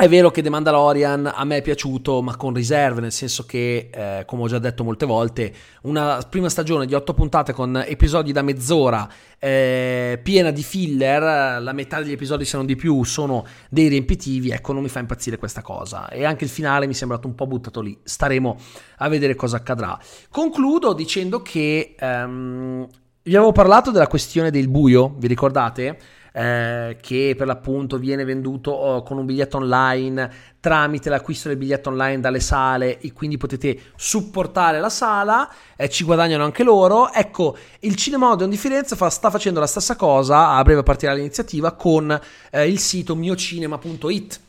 È 0.00 0.08
vero 0.08 0.30
che 0.30 0.42
The 0.42 0.48
Mandalorian 0.48 1.28
a 1.34 1.42
me 1.42 1.56
è 1.56 1.60
piaciuto, 1.60 2.22
ma 2.22 2.36
con 2.36 2.54
riserve, 2.54 3.00
nel 3.00 3.10
senso 3.10 3.44
che, 3.44 3.90
eh, 3.92 4.22
come 4.26 4.42
ho 4.42 4.46
già 4.46 4.60
detto 4.60 4.84
molte 4.84 5.06
volte, 5.06 5.52
una 5.82 6.24
prima 6.30 6.48
stagione 6.48 6.86
di 6.86 6.94
otto 6.94 7.14
puntate 7.14 7.52
con 7.52 7.82
episodi 7.84 8.30
da 8.30 8.42
mezz'ora 8.42 9.10
eh, 9.40 10.20
piena 10.22 10.52
di 10.52 10.62
filler, 10.62 11.60
la 11.60 11.72
metà 11.72 12.00
degli 12.00 12.12
episodi, 12.12 12.44
se 12.44 12.56
non 12.56 12.64
di 12.64 12.76
più, 12.76 13.02
sono 13.02 13.44
dei 13.68 13.88
riempitivi, 13.88 14.50
ecco, 14.50 14.72
non 14.72 14.84
mi 14.84 14.88
fa 14.88 15.00
impazzire 15.00 15.36
questa 15.36 15.62
cosa. 15.62 16.08
E 16.10 16.24
anche 16.24 16.44
il 16.44 16.50
finale 16.50 16.86
mi 16.86 16.92
è 16.92 16.96
sembrato 16.96 17.26
un 17.26 17.34
po' 17.34 17.48
buttato 17.48 17.80
lì. 17.80 17.98
Staremo 18.00 18.56
a 18.98 19.08
vedere 19.08 19.34
cosa 19.34 19.56
accadrà. 19.56 19.98
Concludo 20.30 20.92
dicendo 20.92 21.42
che 21.42 21.96
um, 22.00 22.86
vi 23.24 23.34
avevo 23.34 23.50
parlato 23.50 23.90
della 23.90 24.06
questione 24.06 24.52
del 24.52 24.68
buio, 24.68 25.16
vi 25.18 25.26
ricordate? 25.26 25.98
Eh, 26.32 26.96
che 27.00 27.34
per 27.36 27.46
l'appunto 27.46 27.98
viene 27.98 28.24
venduto 28.24 28.70
oh, 28.70 29.02
con 29.02 29.18
un 29.18 29.26
biglietto 29.26 29.56
online 29.58 30.30
tramite 30.60 31.08
l'acquisto 31.08 31.48
del 31.48 31.56
biglietto 31.56 31.88
online 31.88 32.20
dalle 32.20 32.40
sale 32.40 32.98
e 32.98 33.12
quindi 33.12 33.36
potete 33.36 33.78
supportare 33.96 34.80
la 34.80 34.90
sala, 34.90 35.48
eh, 35.76 35.88
ci 35.88 36.04
guadagnano 36.04 36.44
anche 36.44 36.62
loro. 36.62 37.12
Ecco, 37.12 37.56
il 37.80 37.94
Cinema 37.96 38.30
Odeon 38.30 38.50
di 38.50 38.56
Firenze 38.56 38.96
fa, 38.96 39.08
sta 39.10 39.30
facendo 39.30 39.60
la 39.60 39.66
stessa 39.66 39.96
cosa, 39.96 40.50
a 40.50 40.62
breve 40.62 40.82
partirà 40.82 41.12
l'iniziativa, 41.12 41.72
con 41.72 42.18
eh, 42.50 42.68
il 42.68 42.78
sito 42.78 43.14
miocinema.it 43.14 44.40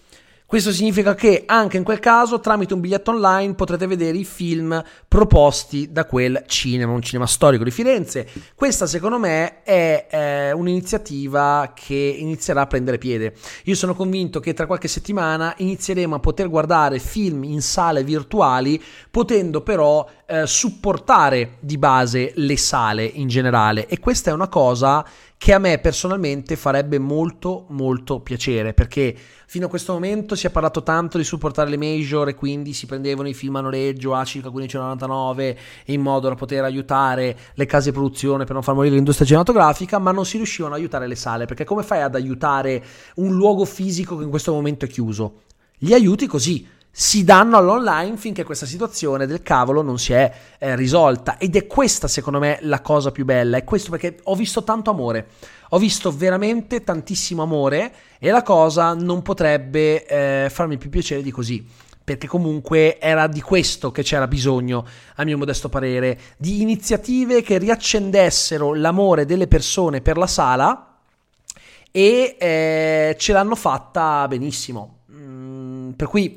questo 0.49 0.71
significa 0.71 1.13
che 1.13 1.43
anche 1.45 1.77
in 1.77 1.83
quel 1.83 1.99
caso, 1.99 2.39
tramite 2.39 2.73
un 2.73 2.79
biglietto 2.79 3.11
online, 3.11 3.53
potrete 3.53 3.85
vedere 3.85 4.17
i 4.17 4.25
film 4.25 4.83
proposti 5.07 5.91
da 5.91 6.05
quel 6.05 6.41
cinema, 6.47 6.91
un 6.91 7.03
cinema 7.03 7.27
storico 7.27 7.63
di 7.63 7.69
Firenze. 7.69 8.27
Questa, 8.55 8.87
secondo 8.87 9.19
me, 9.19 9.61
è 9.61 10.07
eh, 10.09 10.51
un'iniziativa 10.53 11.71
che 11.75 11.93
inizierà 11.93 12.61
a 12.61 12.65
prendere 12.65 12.97
piede. 12.97 13.35
Io 13.65 13.75
sono 13.75 13.93
convinto 13.93 14.39
che 14.39 14.55
tra 14.55 14.65
qualche 14.65 14.87
settimana 14.87 15.53
inizieremo 15.55 16.15
a 16.15 16.19
poter 16.19 16.49
guardare 16.49 16.97
film 16.97 17.43
in 17.43 17.61
sale 17.61 18.03
virtuali, 18.03 18.81
potendo 19.11 19.61
però 19.61 20.03
eh, 20.25 20.47
supportare 20.47 21.57
di 21.59 21.77
base 21.77 22.31
le 22.33 22.57
sale 22.57 23.05
in 23.05 23.27
generale. 23.27 23.85
E 23.85 23.99
questa 23.99 24.31
è 24.31 24.33
una 24.33 24.47
cosa 24.47 25.05
che 25.39 25.53
a 25.53 25.57
me 25.57 25.79
personalmente 25.79 26.57
farebbe 26.57 26.99
molto 26.99 27.65
molto 27.69 28.19
piacere 28.19 28.73
perché 28.73 29.15
fino 29.47 29.67
a 29.67 29.69
questo 29.69 29.93
momento 29.93 30.35
si 30.39 30.47
è 30.47 30.49
parlato 30.49 30.81
tanto 30.81 31.17
di 31.17 31.25
supportare 31.25 31.69
le 31.69 31.77
major 31.77 32.29
e 32.29 32.35
quindi 32.35 32.73
si 32.73 32.85
prendevano 32.85 33.27
i 33.27 33.33
film 33.33 33.57
a 33.57 33.61
noleggio 33.61 34.15
a 34.15 34.23
circa 34.23 34.49
15,99 34.49 35.57
in 35.87 36.01
modo 36.01 36.29
da 36.29 36.35
poter 36.35 36.63
aiutare 36.63 37.37
le 37.53 37.65
case 37.65 37.89
di 37.89 37.97
produzione 37.97 38.45
per 38.45 38.53
non 38.53 38.63
far 38.63 38.73
morire 38.73 38.95
l'industria 38.95 39.27
cinematografica 39.27 39.99
ma 39.99 40.11
non 40.11 40.25
si 40.25 40.37
riuscivano 40.37 40.73
ad 40.73 40.79
aiutare 40.79 41.07
le 41.07 41.15
sale 41.15 41.45
perché 41.45 41.65
come 41.65 41.83
fai 41.83 42.01
ad 42.01 42.15
aiutare 42.15 42.83
un 43.15 43.35
luogo 43.35 43.65
fisico 43.65 44.17
che 44.17 44.23
in 44.23 44.29
questo 44.29 44.53
momento 44.53 44.85
è 44.85 44.87
chiuso? 44.87 45.41
Li 45.79 45.93
aiuti 45.93 46.25
così 46.25 46.77
si 46.91 47.23
danno 47.23 47.57
all'online 47.57 48.17
finché 48.17 48.43
questa 48.43 48.65
situazione 48.65 49.25
del 49.25 49.41
cavolo 49.41 49.81
non 49.81 49.99
si 49.99 50.13
è 50.13 50.31
eh, 50.57 50.75
risolta. 50.75 51.37
Ed 51.37 51.55
è 51.55 51.67
questa 51.67 52.07
secondo 52.07 52.39
me 52.39 52.59
la 52.61 52.81
cosa 52.81 53.11
più 53.11 53.25
bella, 53.25 53.57
è 53.57 53.63
questo 53.63 53.91
perché 53.91 54.19
ho 54.23 54.35
visto 54.35 54.63
tanto 54.63 54.89
amore, 54.89 55.27
ho 55.69 55.77
visto 55.77 56.11
veramente 56.11 56.83
tantissimo 56.83 57.43
amore 57.43 57.93
e 58.19 58.29
la 58.31 58.43
cosa 58.43 58.93
non 58.93 59.21
potrebbe 59.21 60.05
eh, 60.05 60.49
farmi 60.49 60.77
più 60.77 60.89
piacere 60.89 61.21
di 61.21 61.31
così 61.31 61.65
perché 62.09 62.25
comunque 62.25 62.99
era 62.99 63.27
di 63.27 63.39
questo 63.39 63.91
che 63.91 64.01
c'era 64.01 64.27
bisogno, 64.27 64.83
a 65.17 65.23
mio 65.23 65.37
modesto 65.37 65.69
parere, 65.69 66.19
di 66.37 66.59
iniziative 66.63 67.43
che 67.43 67.59
riaccendessero 67.59 68.73
l'amore 68.73 69.25
delle 69.25 69.47
persone 69.47 70.01
per 70.01 70.17
la 70.17 70.25
sala 70.25 70.97
e 71.91 72.35
eh, 72.39 73.15
ce 73.15 73.31
l'hanno 73.31 73.53
fatta 73.53 74.27
benissimo. 74.27 75.01
Mm, 75.11 75.91
per 75.91 76.07
cui 76.07 76.35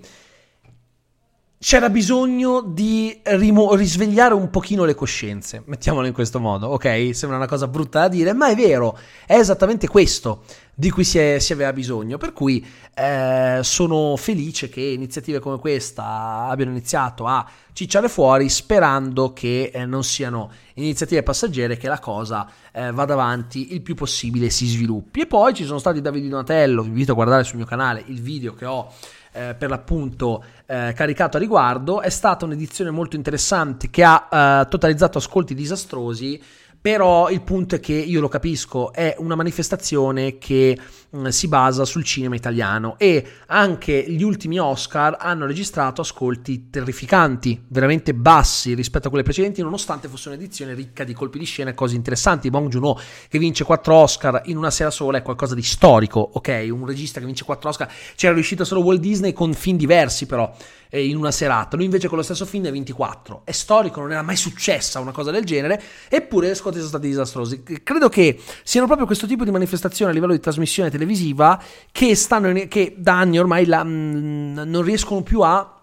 c'era 1.62 1.90
bisogno 1.90 2.60
di 2.60 3.20
rimo- 3.22 3.76
risvegliare 3.76 4.34
un 4.34 4.50
pochino 4.50 4.84
le 4.84 4.96
coscienze, 4.96 5.62
mettiamolo 5.66 6.08
in 6.08 6.12
questo 6.12 6.40
modo, 6.40 6.66
ok? 6.66 7.10
Sembra 7.14 7.38
una 7.38 7.46
cosa 7.46 7.68
brutta 7.68 8.00
da 8.00 8.08
dire, 8.08 8.32
ma 8.32 8.48
è 8.48 8.56
vero, 8.56 8.98
è 9.24 9.36
esattamente 9.36 9.86
questo 9.86 10.42
di 10.74 10.90
cui 10.90 11.04
si, 11.04 11.18
è, 11.18 11.38
si 11.38 11.52
aveva 11.52 11.72
bisogno, 11.72 12.18
per 12.18 12.32
cui 12.32 12.66
eh, 12.94 13.60
sono 13.62 14.16
felice 14.16 14.68
che 14.68 14.80
iniziative 14.80 15.38
come 15.38 15.60
questa 15.60 16.48
abbiano 16.48 16.72
iniziato 16.72 17.26
a 17.26 17.48
cicciare 17.72 18.08
fuori, 18.08 18.48
sperando 18.48 19.32
che 19.32 19.70
eh, 19.72 19.86
non 19.86 20.02
siano 20.02 20.50
iniziative 20.74 21.22
passeggere, 21.22 21.76
che 21.76 21.86
la 21.86 22.00
cosa 22.00 22.50
eh, 22.72 22.90
vada 22.90 23.12
avanti 23.12 23.72
il 23.72 23.82
più 23.82 23.94
possibile 23.94 24.50
si 24.50 24.66
sviluppi. 24.66 25.20
E 25.20 25.26
poi 25.26 25.54
ci 25.54 25.64
sono 25.64 25.78
stati 25.78 26.00
Davide 26.00 26.28
Donatello, 26.28 26.82
vi 26.82 26.88
invito 26.88 27.12
a 27.12 27.14
guardare 27.14 27.44
sul 27.44 27.58
mio 27.58 27.66
canale 27.66 28.02
il 28.08 28.20
video 28.20 28.52
che 28.52 28.66
ho 28.66 28.92
eh, 29.32 29.54
per 29.58 29.68
l'appunto 29.68 30.44
eh, 30.66 30.92
caricato 30.94 31.36
a 31.36 31.40
riguardo. 31.40 32.00
È 32.00 32.10
stata 32.10 32.44
un'edizione 32.44 32.90
molto 32.90 33.16
interessante 33.16 33.90
che 33.90 34.04
ha 34.04 34.28
eh, 34.30 34.68
totalizzato 34.68 35.18
ascolti 35.18 35.54
disastrosi 35.54 36.40
però 36.82 37.30
il 37.30 37.42
punto 37.42 37.76
è 37.76 37.80
che 37.80 37.92
io 37.92 38.20
lo 38.20 38.26
capisco, 38.26 38.92
è 38.92 39.14
una 39.18 39.36
manifestazione 39.36 40.36
che 40.38 40.76
mh, 41.10 41.28
si 41.28 41.46
basa 41.46 41.84
sul 41.84 42.02
cinema 42.02 42.34
italiano 42.34 42.96
e 42.98 43.24
anche 43.46 44.04
gli 44.08 44.24
ultimi 44.24 44.58
Oscar 44.58 45.16
hanno 45.20 45.46
registrato 45.46 46.00
ascolti 46.00 46.70
terrificanti, 46.70 47.62
veramente 47.68 48.14
bassi 48.14 48.74
rispetto 48.74 49.06
a 49.06 49.10
quelle 49.10 49.24
precedenti, 49.24 49.62
nonostante 49.62 50.08
fosse 50.08 50.28
un'edizione 50.28 50.74
ricca 50.74 51.04
di 51.04 51.14
colpi 51.14 51.38
di 51.38 51.44
scena 51.44 51.70
e 51.70 51.74
cose 51.74 51.94
interessanti. 51.94 52.50
Bong 52.50 52.68
Joon-ho 52.68 52.98
che 53.28 53.38
vince 53.38 53.62
4 53.62 53.94
Oscar 53.94 54.42
in 54.46 54.56
una 54.56 54.72
sera 54.72 54.90
sola 54.90 55.18
è 55.18 55.22
qualcosa 55.22 55.54
di 55.54 55.62
storico, 55.62 56.18
ok? 56.34 56.66
Un 56.68 56.84
regista 56.84 57.20
che 57.20 57.26
vince 57.26 57.44
4 57.44 57.68
Oscar, 57.68 57.92
c'era 58.16 58.34
riuscito 58.34 58.64
solo 58.64 58.82
Walt 58.82 58.98
Disney 58.98 59.32
con 59.32 59.54
film 59.54 59.76
diversi 59.76 60.26
però 60.26 60.52
eh, 60.94 61.06
in 61.06 61.16
una 61.16 61.30
serata. 61.30 61.76
Lui 61.76 61.86
invece 61.86 62.06
con 62.06 62.18
lo 62.18 62.22
stesso 62.22 62.44
film 62.44 62.64
ha 62.64 62.70
24. 62.70 63.42
È 63.44 63.50
storico, 63.50 64.00
non 64.00 64.12
era 64.12 64.20
mai 64.20 64.36
successa 64.36 65.00
una 65.00 65.10
cosa 65.10 65.30
del 65.30 65.44
genere, 65.44 65.82
eppure 66.08 66.48
le 66.48 66.54
scotte 66.54 66.76
sono 66.76 66.88
stati 66.88 67.06
disastrosi. 67.06 67.62
Credo 67.82 68.10
che 68.10 68.38
siano 68.62 68.86
proprio 68.86 69.06
questo 69.06 69.26
tipo 69.26 69.44
di 69.44 69.50
manifestazioni 69.50 70.10
a 70.10 70.14
livello 70.14 70.32
di 70.32 70.40
trasmissione 70.40 70.90
televisiva 70.90 71.60
che, 71.90 72.14
in, 72.14 72.66
che 72.68 72.94
da 72.98 73.18
anni 73.18 73.38
ormai 73.38 73.64
la, 73.64 73.82
mh, 73.82 73.88
mm, 73.88 74.58
non 74.66 74.82
riescono 74.82 75.22
più 75.22 75.40
a 75.40 75.81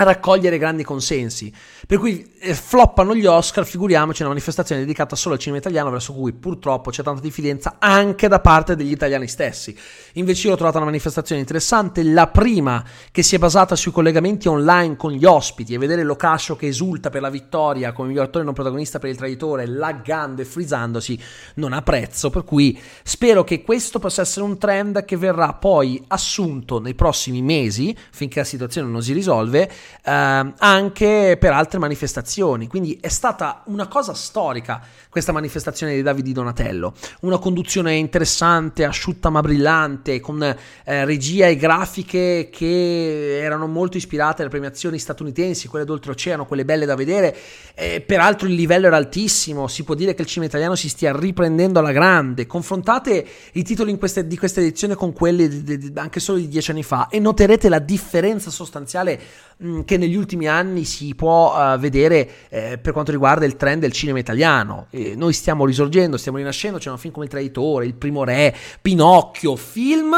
a 0.00 0.04
raccogliere 0.04 0.58
grandi 0.58 0.84
consensi. 0.84 1.52
Per 1.86 1.98
cui 1.98 2.34
eh, 2.38 2.54
floppano 2.54 3.16
gli 3.16 3.26
Oscar, 3.26 3.66
figuriamoci 3.66 4.22
una 4.22 4.30
manifestazione 4.30 4.80
dedicata 4.80 5.16
solo 5.16 5.34
al 5.34 5.40
cinema 5.40 5.58
italiano, 5.58 5.90
verso 5.90 6.12
cui 6.12 6.32
purtroppo 6.32 6.90
c'è 6.90 7.02
tanta 7.02 7.20
diffidenza 7.20 7.76
anche 7.80 8.28
da 8.28 8.38
parte 8.38 8.76
degli 8.76 8.92
italiani 8.92 9.26
stessi. 9.26 9.76
Invece 10.14 10.46
io 10.46 10.52
ho 10.52 10.56
trovato 10.56 10.76
una 10.76 10.86
manifestazione 10.86 11.40
interessante, 11.40 12.04
la 12.04 12.28
prima 12.28 12.84
che 13.10 13.24
si 13.24 13.34
è 13.34 13.38
basata 13.38 13.74
sui 13.74 13.90
collegamenti 13.90 14.46
online 14.46 14.94
con 14.96 15.10
gli 15.10 15.24
ospiti 15.24 15.74
e 15.74 15.78
vedere 15.78 16.04
Locascio 16.04 16.54
che 16.54 16.68
esulta 16.68 17.10
per 17.10 17.20
la 17.20 17.30
vittoria 17.30 17.92
come 17.92 18.08
miglior 18.08 18.26
attore 18.26 18.44
non 18.44 18.54
protagonista 18.54 19.00
per 19.00 19.10
il 19.10 19.16
traditore, 19.16 19.66
laggando 19.66 20.42
e 20.42 20.44
frizzandosi, 20.44 21.18
non 21.54 21.72
ha 21.72 21.82
prezzo. 21.82 22.30
Per 22.30 22.44
cui 22.44 22.80
spero 23.02 23.42
che 23.42 23.62
questo 23.62 23.98
possa 23.98 24.22
essere 24.22 24.44
un 24.44 24.58
trend 24.58 25.04
che 25.04 25.16
verrà 25.16 25.54
poi 25.54 26.00
assunto 26.06 26.78
nei 26.78 26.94
prossimi 26.94 27.42
mesi, 27.42 27.96
finché 28.12 28.38
la 28.38 28.44
situazione 28.44 28.88
non 28.88 29.02
si 29.02 29.12
risolve 29.12 29.68
eh, 30.04 30.52
anche 30.58 31.36
per 31.38 31.52
altre 31.52 31.78
manifestazioni. 31.78 32.66
Quindi 32.66 32.98
è 33.00 33.08
stata 33.08 33.62
una 33.66 33.86
cosa 33.86 34.14
storica 34.14 34.82
questa 35.10 35.32
manifestazione 35.32 35.94
di 35.94 36.02
Davide 36.02 36.32
Donatello. 36.32 36.94
Una 37.20 37.38
conduzione 37.38 37.94
interessante, 37.94 38.84
asciutta 38.84 39.30
ma 39.30 39.40
brillante, 39.40 40.20
con 40.20 40.42
eh, 40.42 41.04
regia 41.04 41.46
e 41.46 41.56
grafiche 41.56 42.48
che 42.52 43.40
erano 43.40 43.66
molto 43.66 43.96
ispirate 43.96 44.42
alle 44.42 44.50
premiazioni 44.50 44.98
statunitensi, 44.98 45.68
quelle 45.68 45.84
d'oltreoceano, 45.84 46.46
quelle 46.46 46.64
belle 46.64 46.86
da 46.86 46.94
vedere. 46.94 47.36
Eh, 47.74 48.00
peraltro 48.00 48.46
il 48.46 48.54
livello 48.54 48.86
era 48.86 48.96
altissimo, 48.96 49.66
si 49.66 49.82
può 49.82 49.94
dire 49.94 50.14
che 50.14 50.22
il 50.22 50.28
cinema 50.28 50.50
italiano 50.50 50.74
si 50.74 50.88
stia 50.88 51.16
riprendendo 51.16 51.78
alla 51.78 51.92
grande. 51.92 52.46
Confrontate 52.46 53.26
i 53.52 53.64
titoli 53.64 53.96
queste, 53.98 54.26
di 54.26 54.36
questa 54.36 54.60
edizione 54.60 54.94
con 54.94 55.12
quelli 55.12 55.48
di, 55.48 55.78
di, 55.78 55.92
anche 55.96 56.20
solo 56.20 56.38
di 56.38 56.48
dieci 56.48 56.70
anni 56.70 56.82
fa 56.82 57.08
e 57.08 57.18
noterete 57.18 57.68
la 57.68 57.78
differenza 57.78 58.50
sostanziale 58.50 59.20
mh, 59.56 59.77
che 59.84 59.96
negli 59.96 60.16
ultimi 60.16 60.46
anni 60.46 60.84
si 60.84 61.14
può 61.14 61.54
uh, 61.54 61.78
vedere 61.78 62.30
eh, 62.48 62.78
per 62.78 62.92
quanto 62.92 63.10
riguarda 63.10 63.44
il 63.44 63.56
trend 63.56 63.80
del 63.80 63.92
cinema 63.92 64.18
italiano. 64.18 64.86
E 64.90 65.14
noi 65.16 65.32
stiamo 65.32 65.64
risorgendo, 65.64 66.16
stiamo 66.16 66.38
rinascendo, 66.38 66.78
c'è 66.78 66.90
un 66.90 66.98
film 66.98 67.12
come 67.12 67.26
Il 67.26 67.30
Traditore, 67.30 67.86
Il 67.86 67.94
Primo 67.94 68.24
Re, 68.24 68.54
Pinocchio, 68.80 69.56
film 69.56 70.14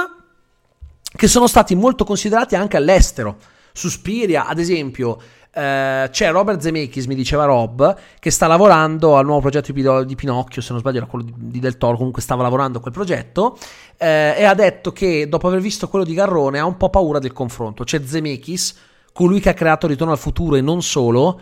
che 1.17 1.27
sono 1.27 1.47
stati 1.47 1.75
molto 1.75 2.05
considerati 2.05 2.55
anche 2.55 2.77
all'estero. 2.77 3.37
Suspiria, 3.73 4.47
ad 4.47 4.59
esempio, 4.59 5.21
Uh, 5.53 6.07
c'è 6.11 6.31
Robert 6.31 6.61
Zemeckis, 6.61 7.07
mi 7.07 7.17
diceva 7.17 7.45
Rob, 7.45 7.97
che 8.21 8.31
sta 8.31 8.47
lavorando 8.47 9.17
al 9.17 9.25
nuovo 9.25 9.41
progetto 9.41 9.73
di, 9.73 10.15
Pinocchio, 10.15 10.63
se 10.63 10.71
non 10.71 10.79
sbaglio 10.79 10.99
era 10.99 11.07
quello 11.07 11.27
di, 11.35 11.59
Del 11.59 11.77
Toro, 11.77 11.97
comunque 11.97 12.23
stava 12.23 12.45
lavorando 12.45 12.79
a 12.79 12.81
quel 12.81 12.95
progetto, 12.95 13.59
uh, 13.59 14.05
e 14.05 14.45
ha 14.45 14.55
detto 14.55 14.93
che 14.93 15.29
dopo 15.29 15.49
aver 15.49 15.59
visto 15.59 15.89
quello 15.89 16.05
di 16.05 16.15
Garrone 16.15 16.61
ha 16.61 16.65
un 16.65 16.77
po' 16.77 16.89
paura 16.89 17.19
del 17.19 17.33
confronto. 17.33 17.83
C'è 17.83 18.01
Zemeckis, 18.01 18.77
colui 19.13 19.41
che 19.41 19.51
ha 19.51 19.55
creato 19.55 19.87
Ritorno 19.87 20.13
al 20.13 20.19
futuro 20.19 20.57
e 20.57 20.61
non 20.61 20.83
solo, 20.83 21.41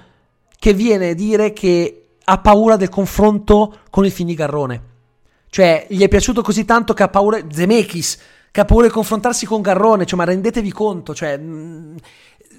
che 0.59 0.72
viene 0.72 1.11
a 1.11 1.14
dire 1.14 1.52
che 1.52 2.09
ha 2.24 2.38
paura 2.38 2.76
del 2.76 2.88
confronto 2.88 3.81
con 3.90 4.04
il 4.04 4.11
film 4.11 4.28
di 4.28 4.35
Garrone. 4.35 4.83
Cioè, 5.50 5.87
gli 5.88 6.02
è 6.02 6.09
piaciuto 6.09 6.42
così 6.42 6.64
tanto 6.64 6.92
che 6.92 7.02
ha 7.02 7.09
paura. 7.09 7.40
Zemeckis, 7.50 8.18
che 8.50 8.61
ha 8.61 8.64
paura 8.64 8.87
di 8.87 8.92
confrontarsi 8.92 9.46
con 9.46 9.62
Garrone. 9.62 10.04
Cioè, 10.04 10.18
ma 10.18 10.24
rendetevi 10.24 10.72
conto, 10.72 11.14
cioè, 11.14 11.38
mh, 11.38 11.96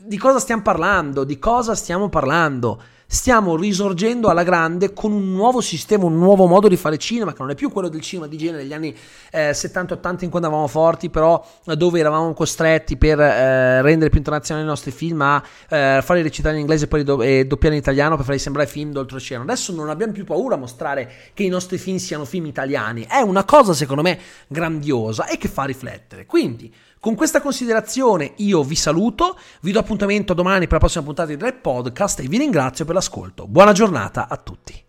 di 0.06 0.18
cosa 0.18 0.40
stiamo 0.40 0.62
parlando? 0.62 1.24
Di 1.24 1.38
cosa 1.38 1.76
stiamo 1.76 2.10
parlando? 2.10 2.82
Stiamo 3.12 3.56
risorgendo 3.56 4.28
alla 4.28 4.44
grande 4.44 4.94
con 4.94 5.12
un 5.12 5.32
nuovo 5.32 5.62
sistema, 5.62 6.06
un 6.06 6.20
nuovo 6.20 6.46
modo 6.46 6.68
di 6.68 6.78
fare 6.78 7.00
cinema, 7.00 7.32
che 7.34 7.42
non 7.42 7.50
è 7.50 7.56
più 7.56 7.72
quello 7.72 7.90
del 7.90 8.02
cinema 8.02 8.28
di 8.28 8.38
genere 8.38 8.62
degli 8.62 8.74
anni 8.74 8.96
eh, 9.32 9.50
70-80 9.50 10.26
in 10.26 10.30
cui 10.30 10.36
andavamo 10.36 10.68
forti, 10.68 11.10
però 11.10 11.44
dove 11.76 12.00
eravamo 12.00 12.32
costretti 12.34 12.98
per 12.98 13.20
eh, 13.20 13.82
rendere 13.82 14.12
più 14.12 14.20
internazionali 14.20 14.64
i 14.64 14.70
nostri 14.70 14.92
film 14.92 15.22
a 15.22 15.44
eh, 15.70 16.02
farli 16.04 16.22
recitare 16.22 16.54
in 16.54 16.62
inglese 16.62 16.86
e 16.86 16.88
poi 16.88 17.04
do- 17.04 17.24
e 17.24 17.48
doppiare 17.48 17.74
in 17.74 17.82
italiano 17.82 18.16
per 18.16 18.26
farli 18.26 18.40
sembrare 18.40 18.68
film 18.68 18.92
d'oltreoceano. 18.92 19.42
Adesso 19.42 19.74
non 19.74 19.90
abbiamo 19.90 20.14
più 20.14 20.24
paura 20.24 20.54
a 20.54 20.60
mostrare 20.60 21.12
che 21.34 21.42
i 21.42 21.50
nostri 21.50 21.80
film 21.80 21.98
siano 21.98 22.26
film 22.26 22.46
italiani, 22.46 23.08
è 23.10 23.22
una 23.22 23.44
cosa 23.44 23.74
secondo 23.74 24.04
me 24.04 24.20
grandiosa 24.48 25.26
e 25.26 25.40
che 25.40 25.48
fa 25.48 25.64
riflettere. 25.64 26.28
Quindi 26.28 26.72
con 27.00 27.16
questa 27.16 27.42
considerazione 27.42 28.34
io 28.38 28.64
vi 28.64 28.76
saluto, 28.76 29.38
vi 29.62 29.72
do 29.72 29.80
appuntamento 29.80 30.34
domani 30.34 30.66
per 30.66 30.74
la 30.74 30.80
prossima 30.80 31.04
puntata 31.04 31.30
di 31.30 31.38
Drive 31.38 31.60
Podcast 31.60 32.20
e 32.20 32.28
vi 32.28 32.38
ringrazio 32.38 32.84
per 32.84 32.96
l'ascolto. 32.96 33.48
Buona 33.48 33.72
giornata 33.72 34.28
a 34.28 34.36
tutti. 34.36 34.88